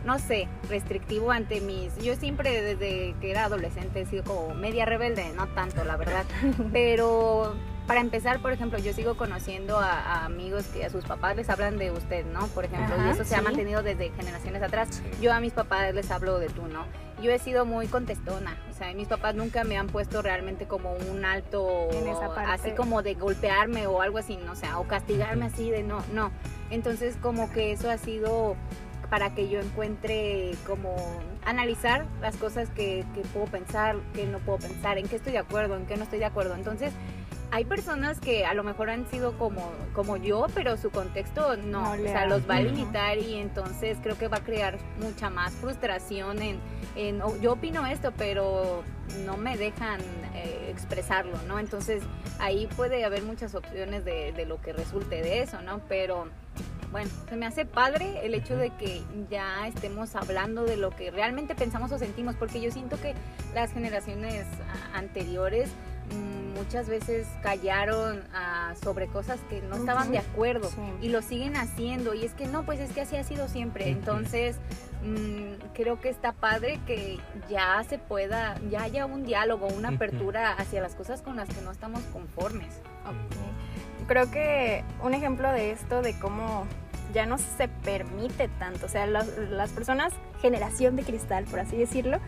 no 0.05 0.19
sé, 0.19 0.47
restrictivo 0.69 1.31
ante 1.31 1.62
mis... 1.62 1.97
Yo 1.97 2.15
siempre 2.15 2.62
desde 2.62 3.15
que 3.19 3.31
era 3.31 3.45
adolescente 3.45 4.01
he 4.01 4.05
sido 4.05 4.24
como 4.24 4.53
media 4.53 4.85
rebelde, 4.85 5.31
no 5.35 5.47
tanto, 5.47 5.83
la 5.83 5.97
verdad. 5.97 6.25
Pero 6.71 7.55
para 7.88 8.01
empezar, 8.01 8.39
por 8.39 8.51
ejemplo, 8.51 8.79
yo 8.79 8.93
sigo 8.93 9.15
conociendo 9.15 9.79
a, 9.79 9.91
a 9.91 10.25
amigos 10.25 10.65
que 10.67 10.85
a 10.85 10.89
sus 10.89 11.05
papás 11.05 11.35
les 11.35 11.50
hablan 11.50 11.77
de 11.77 11.91
usted, 11.91 12.25
¿no? 12.25 12.47
Por 12.47 12.65
ejemplo, 12.65 12.95
Ajá, 12.95 13.07
y 13.07 13.12
eso 13.12 13.24
se 13.24 13.35
ha 13.35 13.41
mantenido 13.41 13.83
desde 13.83 14.12
generaciones 14.12 14.62
atrás. 14.63 14.89
Sí. 14.91 15.03
Yo 15.21 15.33
a 15.33 15.39
mis 15.39 15.53
papás 15.53 15.93
les 15.93 16.09
hablo 16.09 16.39
de 16.39 16.50
tú, 16.50 16.67
¿no? 16.67 16.85
Yo 17.21 17.31
he 17.31 17.39
sido 17.39 17.65
muy 17.65 17.88
contestona, 17.88 18.57
o 18.69 18.74
sea, 18.74 18.93
mis 18.93 19.07
papás 19.07 19.35
nunca 19.35 19.63
me 19.63 19.77
han 19.77 19.88
puesto 19.88 20.21
realmente 20.21 20.67
como 20.67 20.93
un 20.93 21.24
alto, 21.24 21.88
En 21.91 22.07
esa 22.07 22.33
parte. 22.33 22.51
así 22.51 22.71
como 22.71 23.03
de 23.03 23.13
golpearme 23.13 23.88
o 23.88 24.01
algo 24.01 24.17
así, 24.17 24.35
no 24.38 24.51
o 24.51 24.55
sea, 24.55 24.79
o 24.79 24.88
castigarme 24.88 25.45
así 25.45 25.71
de 25.71 25.81
no, 25.81 26.03
no. 26.12 26.31
Entonces 26.71 27.15
como 27.21 27.50
que 27.51 27.71
eso 27.71 27.89
ha 27.89 27.97
sido 27.97 28.57
para 29.09 29.33
que 29.33 29.50
yo 29.50 29.59
encuentre 29.59 30.51
como 30.65 30.95
analizar 31.45 32.05
las 32.21 32.35
cosas 32.38 32.69
que, 32.69 33.05
que 33.13 33.21
puedo 33.21 33.45
pensar, 33.45 33.97
que 34.13 34.25
no 34.25 34.39
puedo 34.39 34.59
pensar, 34.59 34.97
en 34.97 35.07
qué 35.07 35.15
estoy 35.17 35.33
de 35.33 35.39
acuerdo, 35.39 35.75
en 35.75 35.85
qué 35.85 35.95
no 35.97 36.03
estoy 36.03 36.19
de 36.19 36.25
acuerdo. 36.25 36.55
Entonces 36.55 36.93
hay 37.51 37.63
personas 37.63 38.19
que 38.19 38.45
a 38.45 38.53
lo 38.53 38.63
mejor 38.63 38.89
han 38.89 39.07
sido 39.09 39.38
como, 39.38 39.71
como 39.93 40.17
yo, 40.17 40.47
pero 40.53 40.77
su 40.77 40.89
contexto 40.89 41.55
no, 41.57 41.95
No 41.95 42.03
o 42.03 42.07
sea, 42.07 42.25
los 42.25 42.50
va 42.50 42.57
a 42.57 42.62
limitar 42.62 43.17
y 43.17 43.35
entonces 43.35 43.97
creo 44.01 44.17
que 44.17 44.27
va 44.27 44.38
a 44.38 44.43
crear 44.43 44.77
mucha 45.00 45.29
más 45.29 45.53
frustración 45.53 46.41
en, 46.41 46.59
en 46.95 47.21
"Oh, 47.21 47.38
yo 47.38 47.53
opino 47.53 47.85
esto, 47.85 48.12
pero 48.17 48.83
no 49.25 49.38
me 49.38 49.55
dejan 49.57 50.01
eh, 50.33 50.67
expresarlo, 50.69 51.38
¿no? 51.47 51.59
Entonces 51.59 52.03
ahí 52.39 52.67
puede 52.75 53.05
haber 53.05 53.21
muchas 53.24 53.53
opciones 53.55 54.03
de, 54.03 54.33
de 54.33 54.45
lo 54.45 54.59
que 54.59 54.74
resulte 54.74 55.21
de 55.21 55.41
eso, 55.43 55.62
¿no? 55.62 55.79
Pero 55.88 56.27
bueno, 56.95 57.09
se 57.27 57.35
me 57.35 57.45
hace 57.45 57.65
padre 57.65 58.25
el 58.25 58.33
hecho 58.33 58.55
de 58.55 58.69
que 58.69 59.03
ya 59.29 59.67
estemos 59.67 60.15
hablando 60.15 60.63
de 60.63 60.77
lo 60.77 60.91
que 60.91 61.11
realmente 61.11 61.53
pensamos 61.53 61.91
o 61.91 61.99
sentimos, 61.99 62.35
porque 62.35 62.61
yo 62.61 62.71
siento 62.71 62.97
que 63.01 63.13
las 63.53 63.73
generaciones 63.73 64.45
anteriores 64.93 65.69
mm, 66.13 66.57
muchas 66.57 66.87
veces 66.87 67.27
callaron 67.43 68.23
ah, 68.33 68.75
sobre 68.81 69.07
cosas 69.07 69.41
que 69.49 69.61
no 69.63 69.75
estaban 69.75 70.09
de 70.09 70.19
acuerdo 70.19 70.69
Sí. 70.69 70.77
y 71.01 71.09
lo 71.09 71.21
siguen 71.21 71.57
haciendo 71.57 72.13
y 72.13 72.23
es 72.23 72.33
que 72.33 72.47
no, 72.47 72.63
pues 72.63 72.79
es 72.79 72.93
que 72.93 73.01
así 73.01 73.17
ha 73.17 73.25
sido 73.25 73.49
siempre. 73.49 73.89
Entonces, 73.89 74.55
mm, 75.03 75.73
creo 75.73 75.99
que 75.99 76.07
está 76.07 76.31
padre 76.31 76.79
que 76.87 77.19
ya 77.49 77.83
se 77.83 77.97
pueda, 77.97 78.55
ya 78.71 78.83
haya 78.83 79.05
un 79.05 79.25
diálogo, 79.25 79.67
una 79.67 79.89
apertura 79.89 80.53
hacia 80.53 80.81
las 80.81 80.95
cosas 80.95 81.21
con 81.21 81.35
las 81.35 81.49
que 81.49 81.61
no 81.61 81.71
estamos 81.71 82.01
conformes. 82.13 82.73
Ok. 83.05 84.07
Creo 84.07 84.29
que 84.29 84.83
un 85.03 85.15
ejemplo 85.15 85.51
de 85.51 85.71
esto, 85.71 86.03
de 86.03 86.17
cómo 86.19 86.67
ya 87.13 87.25
no 87.25 87.38
se 87.38 87.67
permite 87.67 88.47
tanto, 88.59 88.85
o 88.85 88.89
sea, 88.89 89.07
las, 89.07 89.27
las 89.38 89.71
personas, 89.71 90.13
generación 90.41 90.95
de 90.95 91.03
cristal, 91.03 91.45
por 91.45 91.59
así 91.59 91.77
decirlo, 91.77 92.19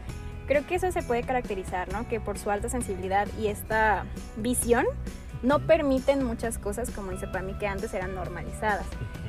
creo 0.48 0.66
que 0.66 0.76
eso 0.76 0.92
se 0.92 1.04
puede 1.04 1.24
caracterizar, 1.24 1.92
¿no? 1.92 2.08
Que 2.08 2.20
por 2.20 2.38
su 2.38 2.50
alta 2.50 2.70
sensibilidad 2.70 3.28
y 3.40 3.48
esta 3.48 4.06
visión 4.38 4.86
no 5.44 5.60
permiten 5.60 6.24
muchas 6.24 6.58
cosas, 6.58 6.90
como 6.90 7.12
dice 7.12 7.28
Pami, 7.28 7.54
que 7.54 7.68
antes 7.68 7.94
eran 7.94 8.16
normalizadas. 8.16 8.86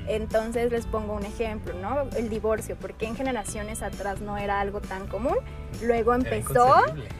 Entonces 0.06 0.72
les 0.72 0.86
pongo 0.86 1.12
un 1.14 1.24
ejemplo, 1.24 1.74
¿no? 1.74 2.08
El 2.16 2.30
divorcio, 2.30 2.76
porque 2.80 3.06
en 3.06 3.14
generaciones 3.14 3.82
atrás 3.82 4.20
no 4.22 4.38
era 4.38 4.60
algo 4.60 4.80
tan 4.80 5.06
común, 5.06 5.36
luego 5.82 6.14
empezó, 6.14 6.76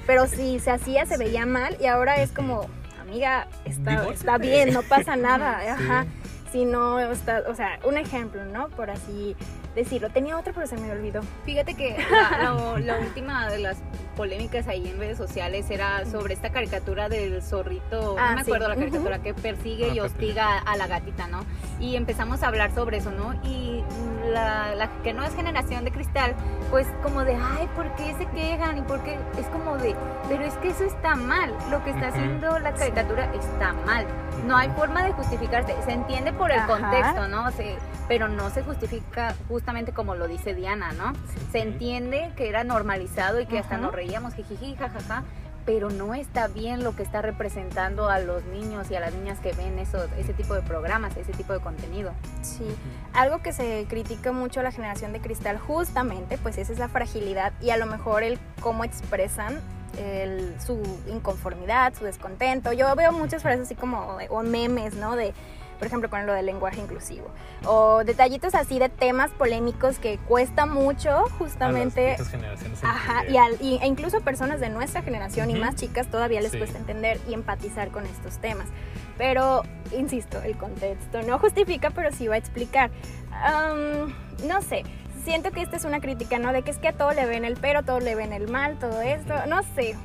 pero 0.07 0.27
si 0.27 0.59
se 0.59 0.71
hacía 0.71 1.05
se 1.05 1.19
veía 1.19 1.45
mal 1.45 1.77
y 1.81 1.87
ahora 1.87 2.23
es 2.23 2.33
como, 2.33 2.67
amiga, 2.99 3.47
está, 3.67 4.09
está 4.09 4.39
bien, 4.39 4.73
no 4.73 4.83
pasa 4.83 5.17
nada, 5.17 5.61
Sí. 5.79 6.18
Si 6.51 6.65
no 6.65 6.97
o 6.97 7.55
sea, 7.55 7.79
un 7.85 7.99
ejemplo, 7.99 8.45
¿no? 8.45 8.69
Por 8.71 8.91
así 8.91 9.37
decirlo. 9.75 10.11
Tenía 10.11 10.39
otro, 10.39 10.53
pero 10.55 10.67
se 10.67 10.77
me 10.77 10.91
olvidó. 10.91 11.21
Fíjate 11.45 11.75
que 11.75 11.97
la 12.11 12.99
última 13.01 13.51
de 13.51 13.59
las 13.59 13.79
polémicas 14.23 14.67
ahí 14.67 14.89
en 14.89 14.99
redes 14.99 15.17
sociales 15.17 15.71
era 15.71 16.05
sobre 16.05 16.35
esta 16.35 16.51
caricatura 16.51 17.09
del 17.09 17.41
zorrito, 17.41 18.17
Ah, 18.19 18.31
no 18.31 18.37
me 18.39 18.45
sí. 18.45 18.51
acuerdo 18.51 18.69
la 18.69 18.75
caricatura, 18.75 19.21
que 19.21 19.33
persigue 19.33 19.91
Ah, 19.93 19.95
y 19.95 20.01
hostiga 20.01 20.59
a 20.59 20.77
la 20.77 20.89
gatita, 20.89 21.29
¿no? 21.29 21.45
Y 21.79 21.95
empezamos 21.95 22.43
a 22.43 22.49
hablar 22.49 22.75
sobre 22.75 22.97
eso, 22.97 23.13
¿no? 23.13 23.35
Y 23.49 23.85
la, 24.33 24.75
la 24.75 24.91
que 25.05 25.13
no 25.13 25.23
es 25.25 25.33
generación 25.37 25.85
de 25.85 25.93
cristal, 25.93 26.35
pues 26.71 26.89
como 27.05 27.25
de, 27.25 27.37
ay, 27.37 27.69
¿por 27.77 27.95
qué 27.95 28.13
se 28.19 28.27
quejan? 28.27 28.77
Y 28.79 28.83
por 28.83 29.05
qué 29.05 29.17
es 29.39 29.47
como 29.47 29.79
de, 29.79 29.95
pero 30.29 30.43
es 30.45 30.55
que 30.55 30.69
eso 30.71 30.83
está 30.83 31.15
mal, 31.15 31.55
lo 31.71 31.83
que 31.85 31.91
está 31.91 32.09
haciendo 32.09 32.59
la 32.59 32.75
caricatura 32.75 33.33
está 33.33 33.73
mal. 33.87 34.05
No 34.49 34.57
hay 34.57 34.69
forma 34.71 35.05
de 35.05 35.13
justificarse, 35.13 35.75
se 35.85 35.93
entiende 35.93 36.33
por 36.33 36.51
el 36.51 36.59
Ajá. 36.59 36.67
contexto, 36.67 37.29
¿no? 37.29 37.51
Se- 37.53 37.77
pero 38.09 38.27
no 38.27 38.49
se 38.49 38.63
justifica 38.63 39.35
justamente 39.49 39.93
como 39.93 40.15
lo 40.15 40.29
dice 40.29 40.55
Diana, 40.55 40.93
¿no? 40.93 41.13
Se 41.53 41.59
entiende 41.61 42.33
que 42.37 42.49
era 42.49 42.65
normalizado 42.65 43.39
y 43.39 43.45
que 43.45 43.59
hasta 43.59 43.75
Ajá. 43.75 43.85
nos 43.85 43.93
reíamos, 44.09 44.35
jijiji, 44.35 44.75
jajaja, 44.75 45.23
pero 45.67 45.91
no 45.91 46.15
está 46.15 46.49
bien 46.49 46.83
lo 46.83 46.97
que 46.97 47.03
está 47.03 47.21
representando 47.21 48.09
a 48.09 48.19
los 48.21 48.43
niños 48.47 48.91
y 48.91 48.97
a 48.97 49.01
las 49.01 49.13
niñas 49.13 49.39
que 49.41 49.53
ven 49.53 49.79
esos, 49.79 50.09
ese 50.17 50.33
tipo 50.33 50.55
de 50.55 50.63
programas, 50.63 51.15
ese 51.19 51.33
tipo 51.33 51.53
de 51.53 51.61
contenido. 51.61 52.13
Sí. 52.41 52.65
Algo 53.13 53.43
que 53.43 53.53
se 53.53 53.85
critica 53.87 54.33
mucho 54.33 54.61
a 54.61 54.63
la 54.63 54.73
generación 54.73 55.13
de 55.13 55.21
cristal 55.21 55.59
justamente, 55.59 56.39
pues 56.39 56.57
es 56.57 56.71
esa 56.71 56.89
fragilidad 56.89 57.53
y 57.61 57.69
a 57.69 57.77
lo 57.77 57.85
mejor 57.85 58.23
el 58.23 58.39
cómo 58.63 58.83
expresan 58.85 59.61
el- 59.99 60.55
su 60.59 60.81
inconformidad, 61.07 61.93
su 61.99 62.05
descontento. 62.05 62.73
Yo 62.73 62.95
veo 62.97 63.13
muchas 63.13 63.43
frases 63.43 63.67
así 63.67 63.75
como, 63.75 64.17
o 64.31 64.43
memes, 64.43 64.95
¿no? 64.95 65.17
De, 65.17 65.35
por 65.79 65.87
ejemplo, 65.87 66.11
con 66.11 66.27
lo 66.27 66.33
del 66.33 66.47
lenguaje 66.47 66.81
inclusivo. 66.81 67.29
O 67.65 68.03
detallitos 68.05 68.55
así 68.55 68.79
de 68.79 68.89
temas 68.89 69.31
polémicos 69.31 69.99
que 69.99 70.19
cuesta 70.29 70.67
mucho 70.67 71.11
A 71.11 71.23
las 71.23 71.33
justamente 71.33 72.17
generaciones 72.31 72.83
Ajá, 72.85 73.25
y, 73.29 73.37
al- 73.37 73.57
y- 73.61 73.79
e 73.81 73.87
incluso 73.87 74.21
personas 74.21 74.61
de 74.61 74.69
nuestra 74.71 75.03
generación 75.03 75.51
y 75.51 75.55
Ujú. 75.55 75.63
más 75.65 75.77
chicas 75.77 76.07
todavía 76.09 76.41
les 76.41 76.53
Sí. 76.53 76.59
cuesta 76.59 76.79
entender 76.79 77.21
y 77.29 77.35
empatizar 77.35 77.89
con 77.91 78.05
estos 78.07 78.39
temas. 78.39 78.67
Pero, 79.17 79.63
insisto, 79.97 80.41
el 80.43 80.57
contexto 80.57 81.23
no 81.23 81.39
justifica, 81.39 81.91
pero 81.91 82.11
sí 82.13 82.27
va 82.29 82.35
a 82.35 82.39
explicar. 82.39 82.91
Am, 83.33 84.15
no 84.47 84.63
sé, 84.63 84.83
siento 85.25 85.51
que 85.51 85.63
esta 85.63 85.77
es 85.77 85.85
una 85.85 86.01
crítica, 86.01 86.39
¿no? 86.39 86.53
De 86.53 86.63
que 86.63 86.71
es 86.71 86.79
que 86.79 86.89
a 86.89 86.93
todo 86.93 87.13
le 87.13 87.27
ven 87.27 87.45
el 87.45 87.57
pero, 87.57 87.83
todo 87.85 88.01
le 88.01 88.15
ven 88.15 88.33
el 88.33 88.49
mal, 88.49 88.79
todo 88.79 89.01
esto, 89.01 89.35
no 89.47 89.63
sé. 89.75 89.97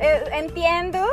Eh, 0.00 0.22
entiendo 0.32 1.04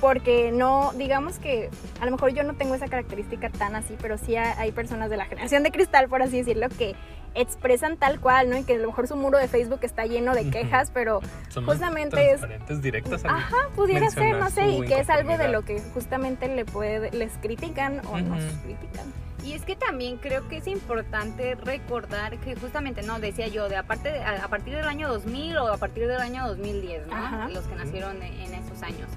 porque 0.00 0.52
no, 0.52 0.92
digamos 0.96 1.38
que 1.38 1.70
a 2.00 2.04
lo 2.04 2.10
mejor 2.12 2.30
yo 2.32 2.42
no 2.44 2.54
tengo 2.54 2.74
esa 2.74 2.88
característica 2.88 3.48
tan 3.50 3.74
así, 3.74 3.96
pero 4.00 4.18
sí 4.18 4.36
ha- 4.36 4.58
hay 4.58 4.72
personas 4.72 5.10
de 5.10 5.16
la 5.16 5.24
generación 5.26 5.62
de 5.62 5.70
cristal, 5.70 6.08
por 6.08 6.22
así 6.22 6.38
decirlo, 6.38 6.68
que 6.68 6.94
expresan 7.34 7.98
tal 7.98 8.18
cual, 8.18 8.48
¿no? 8.48 8.56
Y 8.56 8.64
que 8.64 8.74
a 8.74 8.78
lo 8.78 8.86
mejor 8.88 9.06
su 9.08 9.16
muro 9.16 9.36
de 9.38 9.46
Facebook 9.46 9.80
está 9.82 10.06
lleno 10.06 10.34
de 10.34 10.48
quejas, 10.50 10.90
pero 10.92 11.20
Son 11.50 11.66
justamente 11.66 12.32
es- 12.32 12.80
directas 12.82 13.24
ajá, 13.26 13.56
pudiera 13.74 14.08
ser, 14.10 14.36
no 14.36 14.48
sé, 14.50 14.68
y 14.70 14.82
que 14.86 15.00
es 15.00 15.10
algo 15.10 15.36
de 15.36 15.48
lo 15.48 15.62
que 15.62 15.80
justamente 15.92 16.48
le 16.48 16.64
puede, 16.64 17.10
les 17.10 17.32
critican 17.38 18.00
o 18.06 18.18
nos 18.20 18.42
Ujú. 18.42 18.62
critican. 18.64 19.12
Y 19.44 19.52
es 19.52 19.62
que 19.62 19.76
también 19.76 20.16
creo 20.16 20.48
que 20.48 20.56
es 20.56 20.66
importante 20.66 21.54
recordar 21.56 22.36
que 22.38 22.56
justamente, 22.56 23.02
no, 23.02 23.20
decía 23.20 23.46
yo, 23.48 23.68
de 23.68 23.76
aparte 23.76 24.10
de- 24.12 24.20
a, 24.22 24.44
a 24.44 24.48
partir 24.48 24.74
del 24.74 24.86
año 24.88 25.08
2000 25.08 25.56
o 25.58 25.68
a 25.72 25.76
partir 25.76 26.08
del 26.08 26.20
año 26.20 26.48
2010, 26.48 27.06
¿no? 27.06 27.14
Ajá. 27.14 27.48
Los 27.50 27.64
que 27.66 27.74
nacieron 27.76 28.22
en, 28.22 28.32
en 28.32 28.54
esos 28.54 28.82
años. 28.82 29.08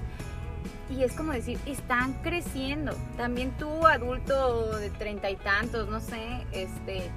Y 0.90 1.04
es 1.04 1.12
como 1.12 1.32
decir, 1.32 1.58
están 1.66 2.14
creciendo. 2.22 2.92
También 3.16 3.52
tú, 3.52 3.86
adulto 3.86 4.76
de 4.78 4.90
treinta 4.90 5.30
y 5.30 5.36
tantos, 5.36 5.88
no 5.88 6.00
sé, 6.00 6.44
este, 6.52 7.10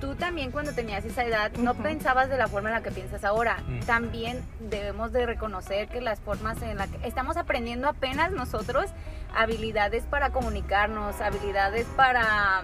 tú 0.00 0.14
también 0.14 0.50
cuando 0.50 0.72
tenías 0.72 1.04
esa 1.04 1.24
edad 1.24 1.52
no 1.52 1.74
pensabas 1.74 2.30
de 2.30 2.38
la 2.38 2.48
forma 2.48 2.70
en 2.70 2.76
la 2.76 2.82
que 2.82 2.90
piensas 2.90 3.22
ahora. 3.24 3.58
Mm. 3.66 3.80
También 3.80 4.42
debemos 4.58 5.12
de 5.12 5.26
reconocer 5.26 5.88
que 5.88 6.00
las 6.00 6.20
formas 6.20 6.60
en 6.62 6.76
las 6.76 6.88
que 6.88 7.06
estamos 7.06 7.36
aprendiendo 7.36 7.88
apenas 7.88 8.32
nosotros 8.32 8.86
habilidades 9.34 10.04
para 10.04 10.30
comunicarnos, 10.30 11.20
habilidades 11.20 11.86
para, 11.96 12.62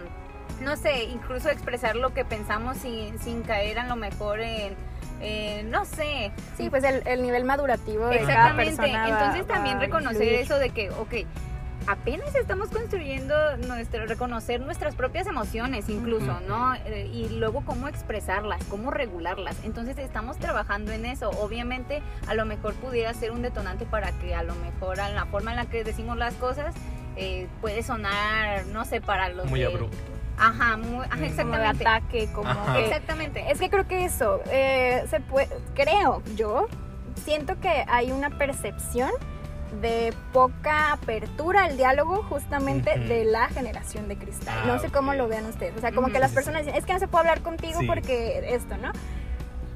no 0.63 0.77
sé, 0.77 1.05
incluso 1.05 1.51
expresar 1.51 1.97
lo 1.97 2.15
que 2.15 2.25
pensamos 2.25 2.79
sin, 2.79 3.19
sin 3.19 3.43
caer 3.43 3.79
a 3.79 3.87
lo 3.87 3.97
mejor 3.97 4.41
en, 4.41 4.75
en, 5.21 5.71
no 5.71 5.85
sé, 5.85 6.31
Sí, 6.57 6.69
pues 6.71 6.85
el, 6.85 7.03
el 7.07 7.23
nivel 7.23 7.45
madurativo 7.45 8.07
de 8.09 8.19
cada 8.19 8.51
Exactamente. 8.51 8.77
persona 8.77 9.03
va- 9.03 9.09
Entonces 9.09 9.43
va 9.43 9.55
también 9.55 9.81
reconocer 9.81 10.23
influir. 10.23 10.41
eso 10.41 10.59
de 10.59 10.71
que, 10.71 10.91
ok, 10.91 11.15
apenas 11.89 12.35
estamos 12.35 12.69
construyendo 12.71 13.35
nuestro, 13.59 14.07
reconocer 14.07 14.61
nuestras 14.61 14.95
propias 14.97 15.27
emociones 15.29 15.89
incluso. 15.89 16.41
¿no? 16.49 16.75
Eh, 16.75 17.09
Y 17.13 17.29
luego 17.29 17.65
cómo 17.65 17.87
expresarlas, 17.89 18.63
cómo 18.65 18.91
regularlas. 18.91 19.57
Entonces 19.65 19.97
estamos 19.99 20.37
trabajando 20.39 20.93
en 20.93 21.07
eso. 21.07 21.31
Obviamente 21.31 22.03
a 22.27 22.35
lo 22.35 22.45
mejor 22.45 22.75
pudiera 22.75 23.15
ser 23.15 23.31
un 23.31 23.43
detonante 23.43 23.87
para 23.87 24.11
que 24.13 24.35
a 24.35 24.43
lo 24.43 24.55
mejor 24.57 25.01
a 25.01 25.11
la 25.11 25.27
forma 25.27 25.53
en 25.53 25.57
la 25.59 25.67
que 25.67 25.85
decimos 25.85 26.17
las 26.17 26.35
cosas 26.35 26.75
eh, 27.17 27.47
puede 27.61 27.83
sonar, 27.83 28.67
no 28.67 28.85
sé, 28.85 29.01
para 29.01 29.29
los 29.31 29.47
muy 29.47 29.61
de- 29.61 29.67
abrupto. 29.67 29.97
Ajá, 30.39 30.77
muy, 30.77 31.05
ajá, 31.05 31.09
como 31.09 31.21
de 31.21 31.27
exactamente. 31.27 31.87
ataque, 31.89 32.29
como 32.33 32.49
Ajá. 32.51 32.75
que- 32.75 32.85
Exactamente. 32.87 33.51
Es 33.51 33.59
que 33.59 33.71
creo 33.71 33.87
que 33.89 34.05
eso, 34.05 34.41
eh, 34.51 35.05
se 35.09 35.21
puede, 35.21 35.49
creo 35.75 36.23
yo, 36.37 36.67
siento 37.25 37.59
que 37.61 37.85
hay 37.89 38.13
una 38.13 38.31
percepción 38.31 39.11
de 39.81 40.15
poca 40.33 40.93
apertura 40.93 41.65
al 41.65 41.77
diálogo 41.77 42.23
justamente 42.29 42.99
de 42.99 43.25
la 43.25 43.49
generación 43.49 44.09
de 44.09 44.17
cristal. 44.17 44.57
Ah, 44.63 44.67
no 44.67 44.79
sé 44.79 44.91
cómo 44.91 45.13
lo 45.15 45.27
vean 45.29 45.45
ustedes. 45.47 45.77
O 45.77 45.81
sea, 45.81 45.93
como 45.93 46.09
que 46.09 46.19
las 46.19 46.33
personas 46.33 46.65
dicen, 46.65 46.79
es 46.79 46.87
que 46.87 46.93
no 46.93 46.99
se 46.99 47.09
puede 47.09 47.23
hablar 47.29 47.43
contigo 47.43 47.81
Sí. 47.81 47.87
porque 47.87 48.55
esto, 48.55 48.77
¿no? 48.77 48.93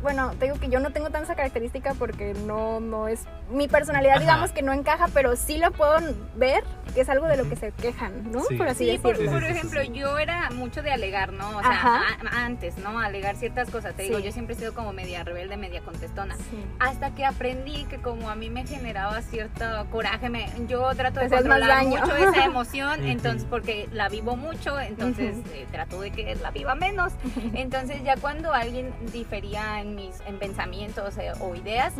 Bueno, 0.03 0.33
te 0.39 0.47
digo 0.47 0.59
que 0.59 0.69
yo 0.69 0.81
no 0.81 0.91
tengo 0.91 1.11
tanta 1.11 1.35
característica 1.35 1.95
porque 1.95 2.35
no, 2.47 2.81
no 2.81 3.09
es 3.09 3.25
mi 3.51 3.69
personalidad, 3.69 4.15
Ajá. 4.15 4.21
digamos 4.21 4.53
que 4.53 4.63
no 4.63 4.73
encaja, 4.73 5.09
pero 5.13 5.37
sí 5.37 5.59
lo 5.59 5.71
puedo 5.73 5.99
ver 6.37 6.65
que 6.95 7.03
es 7.03 7.09
algo 7.09 7.27
de 7.27 7.37
lo 7.37 7.49
que 7.49 7.57
se 7.57 7.73
quejan, 7.73 8.31
¿no? 8.33 8.43
Sí. 8.45 8.57
Por 8.57 8.67
así 8.69 8.91
Sí, 8.91 8.99
por, 8.99 9.13
decirlo. 9.13 9.33
por 9.33 9.43
Sí, 9.43 9.47
sí, 9.49 9.53
sí, 9.53 9.59
ejemplo, 9.59 9.81
sí. 9.83 9.93
yo 9.93 10.19
era 10.19 10.51
mucho 10.51 10.83
de 10.83 10.91
alegar, 10.91 11.33
¿no? 11.33 11.59
O 11.59 11.61
sea, 11.61 12.03
antes, 12.33 12.79
¿no? 12.79 12.99
Alegar 12.99 13.37
ciertas 13.37 13.71
cosas. 13.71 13.95
Te 13.95 14.03
digo, 14.05 14.19
yo 14.19 14.33
siempre 14.33 14.55
he 14.55 14.59
sido 14.59 14.75
como 14.75 14.93
media 14.93 15.23
rebelde, 15.23 15.57
media 15.57 15.83
contestona. 15.83 16.35
Sí. 16.37 16.65
Hasta 16.81 17.15
que 17.15 17.25
aprendí 17.25 17.85
que 17.85 17.99
como 17.99 18.29
a 18.31 18.35
mí 18.35 18.51
me 18.51 18.67
generaba 18.67 19.23
cierto 19.23 19.65
coraje, 19.91 20.29
me, 20.31 20.49
yo 20.69 20.89
trato 20.95 21.21
de 21.21 21.29
más 21.29 21.43
controlar 21.43 21.85
mucho 21.87 22.17
esa 22.17 22.45
emoción, 22.45 23.05
entonces 23.07 23.47
porque 23.49 23.89
la 23.93 24.09
vivo 24.09 24.37
mucho, 24.37 24.79
entonces 24.81 25.37
eh, 25.53 25.67
trato 25.71 26.01
de 26.01 26.11
que 26.11 26.35
la 26.37 26.51
viva 26.51 26.75
menos. 26.75 27.13
Entonces 27.55 28.03
ya 28.05 28.17
cuando 28.17 28.53
alguien 28.53 28.93
difería 29.13 29.81
en 29.81 29.90
mis 29.95 30.21
en 30.27 30.39
pensamientos 30.39 31.17
eh, 31.19 31.33
o 31.41 31.55
ideas, 31.55 31.93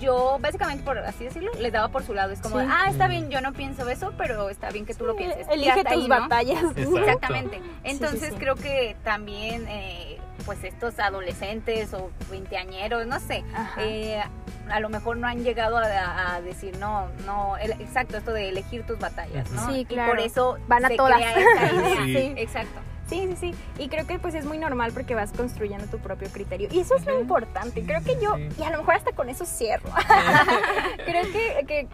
yo 0.00 0.38
básicamente 0.40 0.82
por 0.84 0.98
así 0.98 1.24
decirlo, 1.24 1.50
les 1.58 1.72
daba 1.72 1.88
por 1.88 2.02
su 2.02 2.14
lado. 2.14 2.32
Es 2.32 2.40
como, 2.40 2.60
Sí. 2.60 2.66
ah, 2.68 2.86
está 2.90 3.06
Mm. 3.06 3.10
bien, 3.10 3.30
yo 3.30 3.40
no 3.40 3.52
pienso 3.52 3.88
eso, 3.88 4.12
pero 4.18 4.48
está 4.50 4.70
bien 4.70 4.84
que 4.86 4.94
tú 4.94 5.04
lo 5.04 5.16
pienses. 5.16 5.46
Y 5.50 5.54
Elige 5.54 5.84
tus 5.84 6.08
batallas. 6.08 6.62
Exactamente. 6.76 7.60
Entonces 7.84 8.30
sí. 8.30 8.36
creo 8.38 8.54
que 8.54 8.96
también, 9.04 9.66
eh, 9.68 10.18
pues 10.44 10.62
estos 10.64 10.98
adolescentes 10.98 11.92
o 11.94 12.10
veinteañeros, 12.30 13.06
no 13.06 13.18
sé, 13.20 13.44
eh, 13.78 14.22
a 14.70 14.80
lo 14.80 14.88
mejor 14.88 15.16
no 15.16 15.26
han 15.26 15.42
llegado 15.44 15.78
a, 15.78 16.34
a 16.34 16.40
decir, 16.40 16.76
no, 16.78 17.08
no, 17.26 17.56
el- 17.56 17.72
exacto, 17.72 18.16
esto 18.18 18.32
de 18.32 18.48
elegir 18.50 18.84
tus 18.86 18.98
batallas, 18.98 19.50
¿no? 19.50 19.66
Sí, 19.72 19.80
Y 19.80 19.84
claro. 19.86 20.10
por 20.12 20.20
eso 20.20 20.58
Van 20.68 20.84
a 20.84 20.88
se 20.88 20.96
todas. 20.96 21.16
crea 21.16 21.30
esta 21.38 21.72
idea. 21.74 22.04
Sí. 22.04 22.34
Exacto. 22.36 22.80
Sí, 23.08 23.26
sí, 23.28 23.36
sí. 23.40 23.54
Y 23.82 23.88
creo 23.88 24.06
que 24.06 24.18
pues 24.18 24.34
es 24.34 24.44
muy 24.44 24.58
normal 24.58 24.92
porque 24.92 25.14
vas 25.14 25.32
construyendo 25.32 25.86
tu 25.86 25.98
propio 25.98 26.28
criterio. 26.28 26.68
Y 26.70 26.80
eso 26.80 26.94
es 26.94 27.06
lo 27.06 27.18
importante. 27.18 27.82
Creo 27.82 28.02
que 28.02 28.20
yo, 28.20 28.36
y 28.36 28.62
a 28.62 28.70
lo 28.70 28.78
mejor 28.78 28.96
hasta 28.96 29.12
con 29.12 29.28
eso 29.28 29.46
cierro. 29.46 29.90
creo 31.06 31.24
que, 31.32 31.64
que 31.66 31.88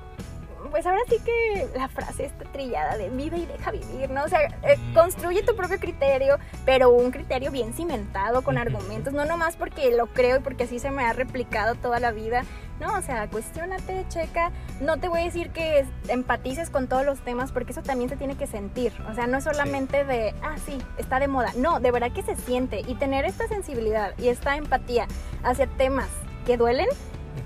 pues 0.71 0.87
ahora 0.87 1.00
sí 1.09 1.16
que 1.25 1.68
la 1.76 1.88
frase 1.88 2.25
está 2.26 2.44
trillada 2.44 2.97
de 2.97 3.11
vive 3.11 3.38
y 3.38 3.47
deja 3.47 3.71
vivir, 3.71 4.11
¿no? 4.11 4.25
O 4.25 4.28
sea, 4.28 4.40
eh, 4.62 4.78
construye 4.94 5.42
tu 5.42 5.54
propio 5.56 5.78
criterio, 5.78 6.38
pero 6.64 6.90
un 6.90 7.11
criterio 7.11 7.50
bien 7.50 7.73
cimentado, 7.75 8.42
con 8.42 8.59
argumentos, 8.59 9.12
no 9.12 9.25
nomás 9.25 9.56
porque 9.56 9.90
lo 9.94 10.06
creo 10.06 10.37
y 10.38 10.40
porque 10.40 10.64
así 10.64 10.78
se 10.78 10.90
me 10.90 11.04
ha 11.04 11.12
replicado 11.12 11.75
toda 11.75 12.00
la 12.00 12.11
vida. 12.11 12.44
No, 12.80 12.92
o 12.99 13.02
sea, 13.02 13.28
cuestiónate, 13.28 14.04
checa. 14.09 14.50
No 14.80 14.99
te 14.99 15.06
voy 15.06 15.21
a 15.21 15.25
decir 15.25 15.50
que 15.50 15.78
es- 15.78 15.87
empatices 16.09 16.71
con 16.71 16.88
todos 16.88 17.04
los 17.06 17.21
temas 17.21 17.52
porque 17.52 17.71
eso 17.71 17.83
también 17.83 18.11
se 18.11 18.16
tiene 18.16 18.37
que 18.37 18.49
sentir. 18.49 18.92
O 19.09 19.14
sea, 19.14 19.28
no 19.28 19.38
es 19.38 19.44
solamente 19.44 20.04
de, 20.04 20.35
ah, 20.42 20.56
sí, 20.66 20.78
está 20.99 21.21
de 21.21 21.28
moda. 21.28 21.52
No, 21.56 21.78
de 21.78 21.92
verdad 21.92 22.11
que 22.11 22.23
se 22.23 22.35
siente. 22.35 22.80
Y 22.80 22.97
tener 22.97 23.26
esta 23.26 23.47
sensibilidad 23.47 24.12
y 24.18 24.26
esta 24.28 24.56
empatía 24.56 25.06
hacia 25.44 25.68
temas 25.68 26.09
que 26.47 26.56
duelen 26.56 26.88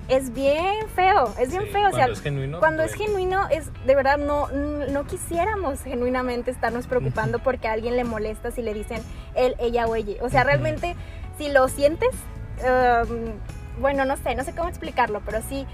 es 0.09 0.33
bien 0.33 0.89
feo. 0.95 1.33
Es 1.39 1.51
bien 1.51 1.65
Sí, 1.65 1.71
feo. 1.71 1.89
O 1.89 1.93
sea, 1.93 2.07
cuando 2.07 2.13
es 2.13 2.23
genuino. 2.23 2.59
cuando 2.59 2.83
es 2.83 2.95
genuino, 2.95 3.49
es 3.49 3.71
de 3.87 3.95
verdad 3.95 4.19
no, 4.19 4.49
no 4.49 5.05
quisiéramos 5.07 5.83
genuinamente 5.83 6.51
estarnos 6.51 6.87
preocupando 6.87 7.39
porque 7.41 7.69
a 7.69 7.73
alguien 7.73 7.97
le 7.97 8.05
molesta 8.05 8.51
si 8.51 8.63
le 8.63 8.75
dicen 8.75 9.03
él, 9.35 9.55
ella 9.59 9.87
o 9.87 9.95
ella. 9.95 10.15
O 10.23 10.29
sea, 10.29 10.45
realmente, 10.45 10.97
si 11.39 11.51
lo 11.51 11.69
sientes, 11.69 12.11
um, 12.63 13.81
bueno, 13.81 14.05
no 14.05 14.17
sé, 14.17 14.35
no 14.35 14.45
sé 14.45 14.53
cómo 14.55 14.69
explicarlo, 14.69 15.21
pero 15.25 15.41
sí, 15.49 15.67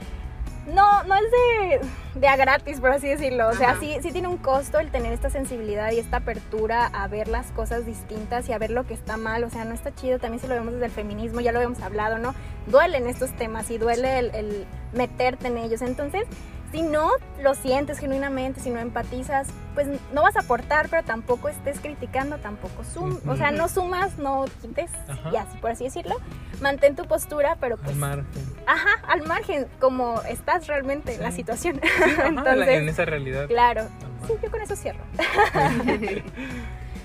no, 0.67 1.03
no 1.05 1.15
es 1.15 1.23
de, 1.31 2.21
de 2.21 2.29
a 2.29 2.37
gratis, 2.37 2.81
por 2.81 2.91
así 2.91 3.09
decirlo. 3.09 3.49
O 3.49 3.55
sea, 3.55 3.71
Ajá. 3.71 3.81
sí, 3.81 3.97
sí 4.03 4.13
tiene 4.13 4.29
un 4.29 4.39
costo 4.39 4.79
el 4.79 4.91
tener 4.91 5.13
esta 5.13 5.31
sensibilidad 5.31 5.91
y 5.93 5.99
esta 5.99 6.19
apertura 6.19 6.87
a 6.87 7.07
ver 7.09 7.29
las 7.29 7.51
cosas 7.53 7.85
distintas 7.87 8.49
y 8.49 8.53
a 8.53 8.59
ver 8.59 8.71
lo 8.71 8.87
que 8.87 8.95
está 8.95 9.17
mal. 9.17 9.45
O 9.45 9.51
sea, 9.51 9.65
no 9.65 9.75
está 9.75 9.95
chido. 9.95 10.19
También 10.19 10.41
si 10.41 10.47
lo 10.47 10.55
vemos 10.55 10.73
desde 10.75 10.87
el 10.87 10.93
feminismo, 10.93 11.41
ya 11.41 11.53
lo 11.53 11.59
habíamos 11.59 11.81
hablado, 11.83 12.19
¿no? 12.19 12.35
Duelen 12.67 13.07
estos 13.09 13.31
temas 13.33 13.71
y 13.71 13.79
duele 13.79 14.19
el, 14.19 14.35
el 14.35 14.67
meterte 14.93 15.49
en 15.49 15.59
ellos. 15.59 15.83
Entonces, 15.83 16.27
si 16.73 16.83
no 16.83 17.11
lo 17.41 17.55
sientes 17.55 18.01
genuinamente, 18.01 18.61
si 18.61 18.71
no 18.71 18.81
empatizas, 18.81 19.47
pues 19.75 19.87
no 20.13 20.23
vas 20.23 20.35
a 20.37 20.41
aportar, 20.41 20.89
pero 20.89 21.05
tampoco 21.05 21.49
estés 21.49 21.79
criticando, 21.79 22.39
tampoco 22.39 22.83
sum, 22.83 23.17
o 23.29 23.37
sea, 23.37 23.53
no 23.53 23.69
sumas, 23.69 24.19
no 24.19 24.45
quites, 24.61 24.91
Ajá. 25.09 25.31
y 25.33 25.37
así 25.37 25.57
por 25.59 25.71
así 25.71 25.85
decirlo. 25.85 26.17
Mantén 26.61 26.97
tu 26.97 27.05
postura, 27.05 27.57
pero 27.61 27.77
pues 27.77 27.91
Al 27.91 27.97
margen. 27.97 28.54
Ajá, 28.67 28.91
al 29.09 29.27
margen, 29.27 29.67
como 29.81 30.21
estás 30.23 30.67
realmente 30.67 31.15
en 31.15 31.23
la 31.23 31.31
Sí. 31.31 31.37
situación. 31.39 31.81
Ajá, 31.85 32.27
en 32.29 32.39
Entonces, 32.39 32.89
esa 32.89 33.05
realidad. 33.05 33.47
claro. 33.49 33.89
Sí, 34.27 34.33
yo 34.43 34.51
con 34.51 34.61
eso 34.63 34.75
cierro. 34.77 35.05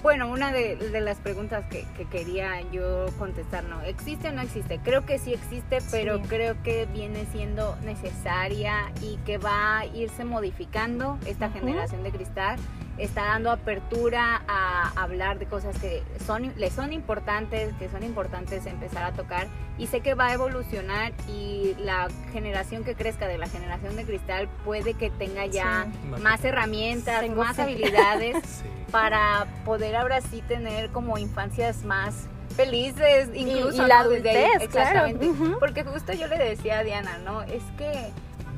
Bueno, 0.01 0.29
una 0.29 0.53
de, 0.53 0.77
de 0.77 1.01
las 1.01 1.17
preguntas 1.17 1.65
que, 1.69 1.85
que 1.97 2.05
quería 2.05 2.61
yo 2.71 3.07
contestar, 3.17 3.65
¿no? 3.65 3.81
¿Existe 3.81 4.29
o 4.29 4.31
no 4.31 4.41
existe? 4.41 4.79
Creo 4.81 5.05
que 5.05 5.19
sí 5.19 5.33
existe, 5.33 5.79
pero 5.91 6.19
Sí. 6.19 6.23
creo 6.29 6.55
que 6.63 6.85
viene 6.85 7.25
siendo 7.33 7.75
necesaria 7.83 8.93
y 9.01 9.17
que 9.25 9.37
va 9.37 9.79
a 9.79 9.85
irse 9.87 10.23
modificando 10.23 11.17
esta 11.25 11.49
generación 11.49 12.01
de 12.03 12.11
cristal. 12.11 12.57
Está 12.99 13.23
dando 13.23 13.49
apertura 13.51 14.41
a 14.47 14.91
hablar 15.01 15.39
de 15.39 15.45
cosas 15.45 15.77
que 15.79 16.03
son, 16.25 16.53
le 16.57 16.69
son 16.69 16.91
importantes, 16.93 17.73
que 17.79 17.89
son 17.89 18.03
importantes 18.03 18.65
empezar 18.65 19.03
a 19.03 19.13
tocar. 19.13 19.47
Y 19.77 19.87
sé 19.87 20.01
que 20.01 20.13
va 20.15 20.27
a 20.27 20.33
evolucionar 20.33 21.13
y 21.29 21.75
la 21.79 22.09
generación 22.33 22.83
que 22.83 22.95
crezca 22.95 23.27
de 23.27 23.37
la 23.37 23.47
generación 23.47 23.95
de 23.95 24.03
cristal 24.03 24.49
puede 24.65 24.93
que 24.95 25.09
tenga 25.11 25.45
ya 25.45 25.87
Sí. 25.89 26.21
más 26.21 26.43
herramientas, 26.43 27.21
Tengo 27.21 27.41
más 27.43 27.55
fe. 27.55 27.61
habilidades 27.61 28.35
Sí. 28.43 28.67
para 28.91 29.45
poder 29.63 29.95
ahora 29.95 30.19
sí 30.19 30.41
tener 30.47 30.89
como 30.89 31.17
infancias 31.17 31.83
más 31.85 32.27
felices, 32.57 33.29
incluso 33.33 33.85
y 33.85 33.87
la 33.87 34.03
¿no? 34.03 34.09
Desde 34.09 34.29
ahí, 34.31 34.45
adultez, 34.45 34.69
claro. 34.69 35.05
exactamente. 35.07 35.55
Porque 35.59 35.83
justo 35.85 36.11
yo 36.11 36.27
le 36.27 36.37
decía 36.37 36.79
a 36.79 36.83
Diana, 36.83 37.17
¿no? 37.23 37.43
Es 37.43 37.63
que 37.77 38.09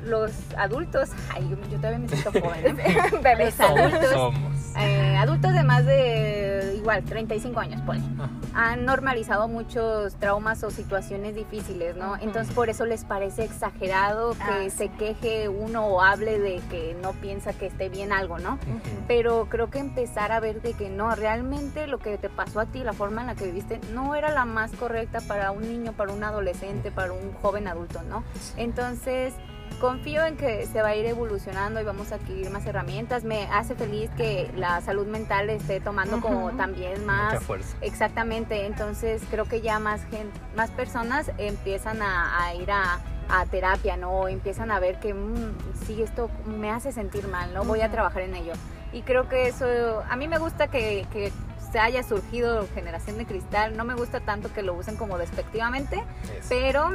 los 0.02 0.32
adultos, 0.56 1.10
ay, 1.32 1.48
yo, 1.48 1.76
todavía 1.76 1.98
me 1.98 2.08
siento 2.08 2.30
joven, 2.40 2.76
¿no? 2.76 3.20
Bebés. 3.22 3.58
Los 3.58 3.70
adultos, 3.70 4.10
Somos. 4.10 4.52
eh, 4.78 5.16
adultos 5.16 5.52
de 5.52 5.62
más 5.62 5.84
de 5.86 6.74
igual 6.76 7.04
35 7.04 7.60
años, 7.60 7.80
ponle 7.82 8.02
Ajá. 8.18 8.30
han 8.54 8.84
normalizado 8.84 9.46
muchos 9.48 10.14
traumas 10.16 10.62
o 10.64 10.70
situaciones 10.70 11.34
difíciles, 11.36 11.94
¿no? 11.96 12.16
Entonces 12.16 12.52
por 12.54 12.68
eso 12.68 12.84
les 12.86 13.04
parece 13.04 13.44
exagerado 13.44 14.32
que 14.32 14.38
Ah, 14.66 14.70
se 14.70 14.84
sí. 14.86 14.88
queje 14.98 15.48
uno 15.48 15.86
o 15.86 16.02
hable 16.02 16.38
de 16.40 16.60
que 16.70 16.96
no 17.00 17.12
piensa 17.12 17.52
que 17.52 17.66
esté 17.66 17.88
bien 17.88 18.12
algo, 18.12 18.38
¿no? 18.38 18.58
Pero 19.06 19.46
creo 19.48 19.70
que 19.70 19.78
empezar 19.78 20.32
a 20.32 20.40
ver 20.40 20.60
de 20.62 20.72
que 20.74 20.90
no, 20.90 21.14
realmente 21.14 21.86
lo 21.86 21.98
que 21.98 22.18
te 22.18 22.28
pasó 22.28 22.60
a 22.60 22.66
ti, 22.66 22.82
la 22.82 22.92
forma 22.92 23.20
en 23.20 23.28
la 23.28 23.34
que 23.36 23.44
viviste, 23.46 23.80
no 23.94 24.14
era 24.16 24.30
la 24.32 24.44
más 24.44 24.72
correcta 24.72 25.20
para 25.20 25.50
un 25.52 25.62
niño, 25.62 25.92
para 25.92 26.12
un 26.12 26.24
adolescente, 26.24 26.90
para 26.90 27.12
un 27.12 27.32
joven 27.34 27.68
adulto, 27.68 28.02
¿no? 28.02 28.24
Entonces, 28.56 29.32
confío 29.74 30.24
en 30.24 30.36
que 30.36 30.66
se 30.66 30.82
va 30.82 30.88
a 30.88 30.96
ir 30.96 31.06
evolucionando 31.06 31.80
y 31.80 31.84
vamos 31.84 32.12
a 32.12 32.16
adquirir 32.16 32.50
más 32.50 32.66
herramientas. 32.66 33.24
Me 33.24 33.44
hace 33.46 33.74
feliz 33.74 34.10
que 34.16 34.50
la 34.56 34.80
salud 34.80 35.06
mental 35.06 35.50
esté 35.50 35.80
tomando 35.80 36.20
como 36.20 36.50
también 36.52 37.04
más 37.04 37.34
Mucha 37.34 37.44
fuerza. 37.46 37.76
Exactamente, 37.80 38.66
entonces 38.66 39.22
creo 39.30 39.44
que 39.46 39.60
ya 39.60 39.78
más 39.78 40.04
gente, 40.04 40.38
más 40.56 40.70
personas 40.70 41.30
empiezan 41.38 42.02
a, 42.02 42.44
a 42.44 42.54
ir 42.54 42.70
a, 42.70 43.00
a 43.28 43.46
terapia, 43.46 43.96
¿no? 43.96 44.28
Empiezan 44.28 44.70
a 44.70 44.80
ver 44.80 44.98
que 45.00 45.14
mm, 45.14 45.54
sí, 45.86 46.02
esto 46.02 46.30
me 46.46 46.70
hace 46.70 46.92
sentir 46.92 47.28
mal, 47.28 47.52
¿no? 47.54 47.64
Voy 47.64 47.80
a 47.80 47.90
trabajar 47.90 48.22
en 48.22 48.34
ello. 48.34 48.52
Y 48.92 49.02
creo 49.02 49.28
que 49.28 49.48
eso, 49.48 50.02
a 50.08 50.16
mí 50.16 50.28
me 50.28 50.38
gusta 50.38 50.68
que, 50.68 51.06
que 51.12 51.32
se 51.72 51.78
haya 51.78 52.02
surgido 52.02 52.68
generación 52.74 53.16
de 53.16 53.24
cristal, 53.24 53.76
no 53.76 53.84
me 53.84 53.94
gusta 53.94 54.20
tanto 54.20 54.52
que 54.52 54.62
lo 54.62 54.74
usen 54.74 54.96
como 54.96 55.16
despectivamente, 55.16 56.04
Eso. 56.24 56.46
pero 56.50 56.90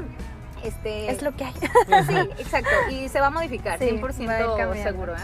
este 0.64 1.10
Es 1.12 1.22
lo 1.22 1.36
que 1.36 1.46
hay. 1.46 1.54
sí, 1.54 2.16
exacto, 2.40 2.70
y 2.92 3.10
se 3.10 3.20
va 3.20 3.28
a 3.28 3.32
modificar, 3.32 3.80
Sí, 3.80 3.86
100% 3.86 4.28
va 4.28 4.72
a 4.72 4.84
seguro, 4.84 5.14
¿eh? 5.16 5.20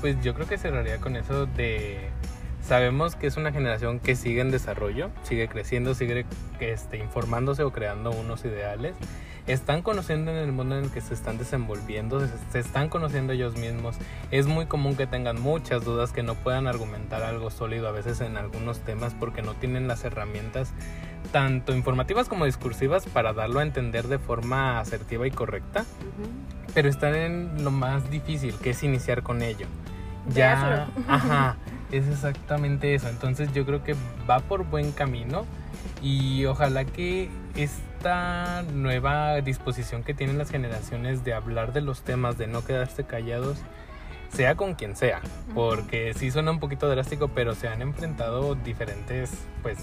Pues 0.00 0.20
yo 0.22 0.34
creo 0.34 0.46
que 0.46 0.58
cerraría 0.58 0.98
con 0.98 1.16
eso 1.16 1.46
de 1.46 2.10
sabemos 2.66 3.16
que 3.16 3.26
es 3.26 3.36
una 3.36 3.52
generación 3.52 4.00
que 4.00 4.16
sigue 4.16 4.40
en 4.40 4.50
desarrollo, 4.50 5.10
sigue 5.22 5.48
creciendo, 5.48 5.94
sigue 5.94 6.26
este, 6.60 6.98
informándose 6.98 7.62
o 7.62 7.72
creando 7.72 8.10
unos 8.10 8.44
ideales. 8.44 8.94
Están 9.46 9.82
conociendo 9.82 10.32
en 10.32 10.38
el 10.38 10.50
mundo 10.50 10.76
en 10.76 10.84
el 10.86 10.90
que 10.90 11.00
se 11.00 11.14
están 11.14 11.38
desenvolviendo, 11.38 12.18
se, 12.18 12.26
se 12.50 12.58
están 12.58 12.88
conociendo 12.88 13.32
ellos 13.32 13.56
mismos. 13.56 13.96
Es 14.32 14.48
muy 14.48 14.66
común 14.66 14.96
que 14.96 15.06
tengan 15.06 15.40
muchas 15.40 15.84
dudas, 15.84 16.10
que 16.10 16.24
no 16.24 16.34
puedan 16.34 16.66
argumentar 16.66 17.22
algo 17.22 17.50
sólido 17.50 17.86
a 17.86 17.92
veces 17.92 18.20
en 18.20 18.36
algunos 18.36 18.80
temas 18.80 19.14
porque 19.14 19.42
no 19.42 19.54
tienen 19.54 19.86
las 19.86 20.04
herramientas 20.04 20.72
tanto 21.32 21.74
informativas 21.74 22.28
como 22.28 22.44
discursivas 22.44 23.06
para 23.06 23.32
darlo 23.32 23.60
a 23.60 23.62
entender 23.62 24.08
de 24.08 24.18
forma 24.18 24.78
asertiva 24.80 25.26
y 25.26 25.30
correcta 25.30 25.80
Ujú. 25.80 26.28
pero 26.74 26.88
están 26.88 27.14
en 27.14 27.64
lo 27.64 27.70
más 27.70 28.10
difícil, 28.10 28.54
que 28.56 28.70
es 28.70 28.82
iniciar 28.82 29.22
con 29.22 29.42
ello. 29.42 29.66
Ya, 30.34 30.88
ajá, 31.08 31.56
es 31.92 32.06
exactamente 32.08 32.94
eso. 32.94 33.08
Entonces 33.08 33.52
yo 33.52 33.64
creo 33.64 33.82
que 33.82 33.94
va 34.28 34.40
por 34.40 34.64
buen 34.64 34.92
camino 34.92 35.46
y 36.02 36.44
ojalá 36.44 36.84
que 36.84 37.28
esta 37.54 38.62
nueva 38.72 39.40
disposición 39.40 40.02
que 40.02 40.14
tienen 40.14 40.38
las 40.38 40.50
generaciones 40.50 41.24
de 41.24 41.34
hablar 41.34 41.72
de 41.72 41.80
los 41.80 42.02
temas, 42.02 42.38
de 42.38 42.46
no 42.46 42.64
quedarse 42.64 43.04
callados, 43.04 43.58
sea 44.32 44.54
con 44.54 44.74
quien 44.74 44.96
sea, 44.96 45.20
porque 45.54 46.12
sí 46.14 46.30
suena 46.30 46.50
un 46.50 46.60
poquito 46.60 46.88
drástico, 46.88 47.28
pero 47.28 47.54
se 47.54 47.68
han 47.68 47.80
enfrentado 47.80 48.54
diferentes, 48.54 49.30
pues, 49.62 49.78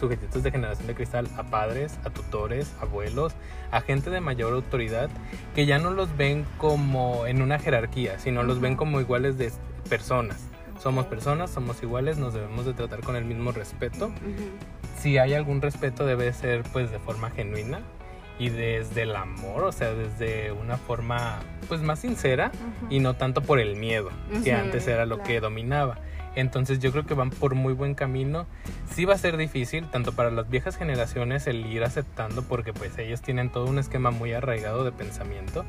sujetitos 0.00 0.42
de 0.42 0.50
generación 0.50 0.86
de 0.86 0.94
cristal 0.94 1.28
a 1.36 1.44
padres, 1.44 1.98
a 2.04 2.10
tutores, 2.10 2.72
abuelos, 2.80 3.34
a 3.70 3.80
gente 3.80 4.10
de 4.10 4.20
mayor 4.20 4.54
autoridad, 4.54 5.10
que 5.54 5.66
ya 5.66 5.78
no 5.78 5.90
los 5.90 6.16
ven 6.16 6.44
como 6.58 7.26
en 7.26 7.42
una 7.42 7.58
jerarquía, 7.58 8.18
sino 8.18 8.42
los 8.42 8.60
ven 8.60 8.76
como 8.76 9.00
iguales 9.00 9.38
de 9.38 9.52
personas. 9.88 10.51
Somos 10.82 11.06
personas, 11.06 11.48
somos 11.52 11.80
iguales, 11.84 12.18
nos 12.18 12.34
debemos 12.34 12.66
de 12.66 12.74
tratar 12.74 13.02
con 13.02 13.14
el 13.14 13.24
mismo 13.24 13.52
respeto. 13.52 14.06
Ujú. 14.06 14.50
Si 14.98 15.16
hay 15.16 15.32
algún 15.32 15.62
respeto 15.62 16.04
debe 16.04 16.32
ser 16.32 16.64
pues 16.72 16.90
de 16.90 16.98
forma 16.98 17.30
genuina 17.30 17.78
y 18.36 18.48
desde 18.48 19.02
el 19.02 19.14
amor, 19.14 19.62
o 19.62 19.70
sea, 19.70 19.94
desde 19.94 20.50
una 20.50 20.78
forma 20.78 21.38
pues 21.68 21.82
más 21.82 22.00
sincera 22.00 22.50
Ujú. 22.54 22.92
y 22.92 22.98
no 22.98 23.14
tanto 23.14 23.42
por 23.42 23.60
el 23.60 23.76
miedo, 23.76 24.10
que 24.42 24.50
Ujú, 24.50 24.60
antes 24.60 24.88
era 24.88 25.06
lo 25.06 25.18
que 25.18 25.34
claro. 25.34 25.42
dominaba. 25.42 25.98
Entonces 26.34 26.80
yo 26.80 26.90
creo 26.90 27.06
que 27.06 27.14
van 27.14 27.30
por 27.30 27.54
muy 27.54 27.74
buen 27.74 27.94
camino. 27.94 28.46
Sí 28.90 29.04
va 29.04 29.14
a 29.14 29.18
ser 29.18 29.36
difícil, 29.36 29.88
tanto 29.88 30.10
para 30.10 30.32
las 30.32 30.50
viejas 30.50 30.76
generaciones, 30.76 31.46
el 31.46 31.64
ir 31.66 31.84
aceptando, 31.84 32.42
porque 32.42 32.72
pues 32.72 32.98
ellos 32.98 33.22
tienen 33.22 33.50
todo 33.50 33.66
un 33.66 33.78
esquema 33.78 34.10
muy 34.10 34.32
arraigado 34.32 34.82
de 34.82 34.90
pensamiento, 34.90 35.64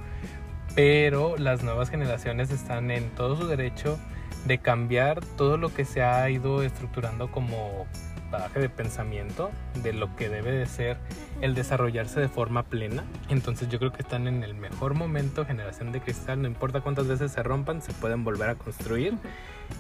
pero 0.74 1.38
las 1.38 1.62
nuevas 1.62 1.92
generaciones 1.92 2.50
están 2.50 2.90
en 2.90 3.12
todo 3.12 3.36
su 3.36 3.46
derecho 3.46 4.00
de 4.46 4.58
cambiar 4.58 5.24
todo 5.38 5.58
lo 5.58 5.74
que 5.74 5.86
se 5.86 6.04
ha 6.04 6.30
ido 6.30 6.64
estructurando 6.64 7.32
como 7.32 7.88
bagaje 8.34 8.60
de 8.60 8.70
pensamiento 8.70 9.52
de 9.84 9.94
lo 9.94 10.16
que 10.16 10.28
debe 10.28 10.52
de 10.52 10.66
ser 10.66 10.98
el 11.42 11.54
desarrollarse 11.54 12.20
de 12.20 12.28
forma 12.28 12.64
plena. 12.64 13.04
Entonces 13.30 13.70
yo 13.70 13.78
creo 13.78 13.92
que 13.92 14.02
están 14.02 14.28
en 14.28 14.44
el 14.44 14.56
mejor 14.56 14.96
momento, 14.96 15.46
generación 15.46 15.92
de 15.92 16.02
cristal, 16.02 16.42
no 16.42 16.48
importa 16.48 16.82
cuántas 16.82 17.08
veces 17.08 17.32
se 17.32 17.44
rompan, 17.44 17.82
se 17.82 17.94
pueden 17.94 18.24
volver 18.24 18.50
a 18.50 18.56
construir. 18.56 19.14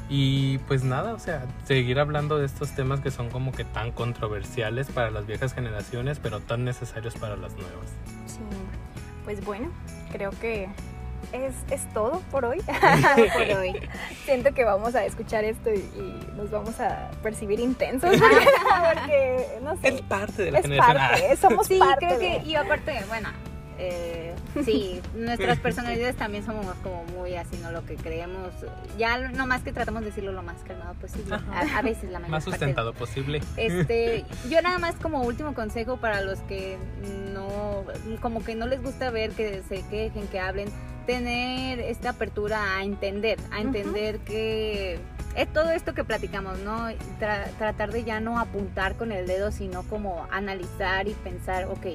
Y 0.07 0.59
pues 0.59 0.83
nada, 0.83 1.13
o 1.13 1.19
sea, 1.19 1.45
seguir 1.65 1.99
hablando 1.99 2.37
de 2.37 2.45
estos 2.45 2.71
temas 2.71 2.99
que 2.99 3.11
son 3.11 3.29
como 3.29 3.51
que 3.51 3.65
tan 3.65 3.91
controversiales 3.91 4.87
para 4.87 5.09
las 5.09 5.25
viejas 5.25 5.53
generaciones, 5.53 6.19
pero 6.19 6.39
tan 6.39 6.63
necesarios 6.63 7.15
para 7.15 7.35
las 7.35 7.53
nuevas. 7.53 7.89
Sí, 8.27 8.39
pues 9.25 9.43
bueno, 9.43 9.69
creo 10.11 10.31
que 10.31 10.69
es, 11.31 11.53
es 11.71 11.91
todo 11.93 12.21
por 12.31 12.45
hoy. 12.45 12.61
por 13.33 13.57
hoy. 13.57 13.73
Siento 14.25 14.53
que 14.53 14.63
vamos 14.63 14.95
a 14.95 15.05
escuchar 15.05 15.43
esto 15.43 15.69
y, 15.71 15.77
y 15.79 16.29
nos 16.35 16.51
vamos 16.51 16.79
a 16.79 17.09
percibir 17.21 17.59
intensos 17.59 18.09
porque, 18.19 18.45
porque, 18.95 19.47
no 19.61 19.75
sé. 19.77 19.87
Es 19.89 20.01
parte 20.01 20.43
de 20.43 20.51
la 20.51 20.59
es 20.59 20.65
generación. 20.65 20.97
parte, 20.97 21.37
somos 21.37 21.67
Sí, 21.67 21.79
parte 21.79 22.05
creo 22.07 22.19
de- 22.19 22.41
que, 22.41 22.47
y 22.49 22.55
aparte, 22.55 22.99
bueno, 23.07 23.29
eh, 23.79 24.35
sí, 24.63 25.01
nuestras 25.15 25.57
personalidades 25.65 26.15
también 26.15 26.45
somos 26.45 26.65
como 26.83 27.03
muy 27.05 27.35
así, 27.35 27.57
¿no? 27.57 27.71
Lo 27.71 27.83
que 27.85 27.95
creemos, 27.95 28.49
ya 28.99 29.17
no 29.17 29.47
más 29.47 29.61
que 29.63 29.73
tratamos 29.73 30.01
de 30.01 30.09
decirlo 30.09 30.31
lo 30.31 30.43
más 30.43 30.57
calmado 30.67 30.93
posible, 30.95 31.35
a, 31.51 31.79
a 31.79 31.81
veces 31.81 32.11
la 32.11 32.19
mayor 32.19 32.29
Más 32.31 32.43
parte. 32.45 32.57
sustentado 32.59 32.93
posible. 32.93 33.41
Este, 33.57 34.25
yo 34.49 34.61
nada 34.61 34.77
más 34.77 34.95
como 34.95 35.21
último 35.23 35.53
consejo 35.55 35.97
para 35.97 36.21
los 36.21 36.39
que 36.41 36.77
no, 37.33 37.83
como 38.21 38.43
que 38.43 38.53
no 38.55 38.67
les 38.67 38.81
gusta 38.83 39.09
ver 39.09 39.31
que 39.31 39.63
se 39.67 39.81
quejen, 39.89 40.27
que 40.27 40.39
hablen, 40.39 40.69
tener 41.05 41.79
esta 41.79 42.09
apertura 42.11 42.77
a 42.77 42.83
entender, 42.83 43.37
a 43.51 43.61
entender 43.61 44.19
que 44.19 44.99
es 45.35 45.47
todo 45.53 45.71
esto 45.71 45.93
que 45.93 46.03
platicamos, 46.03 46.59
¿no? 46.59 46.89
Tra- 47.19 47.47
tratar 47.57 47.91
de 47.91 48.03
ya 48.03 48.19
no 48.19 48.39
apuntar 48.39 48.95
con 48.95 49.11
el 49.11 49.25
dedo, 49.27 49.51
sino 49.51 49.83
como 49.83 50.27
analizar 50.31 51.07
y 51.07 51.13
pensar, 51.13 51.65
ok, 51.65 51.87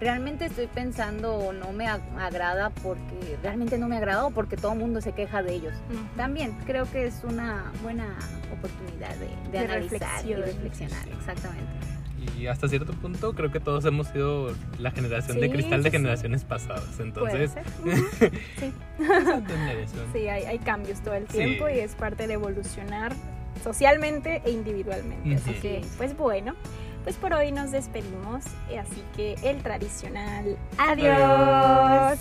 realmente 0.00 0.46
estoy 0.46 0.66
pensando 0.66 1.34
o 1.36 1.52
no 1.52 1.72
me 1.72 1.86
ag- 1.86 2.00
agrada 2.18 2.70
porque 2.70 3.36
realmente 3.42 3.78
no 3.78 3.88
me 3.88 3.96
agrada 3.96 4.26
o 4.26 4.30
porque 4.30 4.56
todo 4.56 4.72
el 4.72 4.78
mundo 4.78 5.00
se 5.00 5.12
queja 5.12 5.42
de 5.42 5.54
ellos. 5.54 5.74
También 6.16 6.52
creo 6.66 6.90
que 6.90 7.06
es 7.06 7.22
una 7.24 7.72
buena 7.82 8.06
oportunidad 8.52 9.14
de, 9.16 9.26
de 9.50 9.50
De 9.50 9.58
analizar 9.58 10.24
y 10.26 10.34
reflexión. 10.34 10.42
reflexionar, 10.42 11.08
exactamente. 11.08 11.72
Y 12.38 12.46
hasta 12.46 12.68
cierto 12.68 12.92
punto 12.92 13.34
creo 13.34 13.50
que 13.50 13.60
todos 13.60 13.84
hemos 13.84 14.08
sido 14.08 14.52
la 14.78 14.90
generación 14.90 15.38
de 15.40 15.46
Sí, 15.46 15.52
cristal 15.52 15.82
de 15.82 15.90
sí, 15.90 15.96
sí. 15.96 15.98
generaciones 16.02 16.44
pasadas. 16.44 16.84
Puede 16.96 17.04
Entonces, 17.08 17.52
ser. 17.52 17.64
Ujú. 17.84 18.06
Sí. 18.58 18.72
Sí, 20.12 20.28
hay, 20.28 20.44
hay 20.44 20.58
cambios 20.58 21.00
todo 21.00 21.14
el 21.14 21.26
Sí. 21.28 21.38
tiempo 21.38 21.68
y 21.68 21.78
es 21.78 21.94
parte 21.94 22.26
de 22.26 22.34
evolucionar 22.34 23.12
socialmente 23.62 24.42
e 24.44 24.50
individualmente. 24.50 25.34
Así 25.36 25.52
que, 25.54 25.82
pues 25.96 26.16
bueno, 26.16 26.54
pues 27.02 27.16
por 27.16 27.32
hoy 27.34 27.50
nos 27.52 27.70
despedimos. 27.72 28.44
Así 28.78 29.02
que 29.16 29.34
el 29.42 29.58
tradicional 29.62 30.56
Adiós. 30.78 31.18
adiós. 31.20 32.18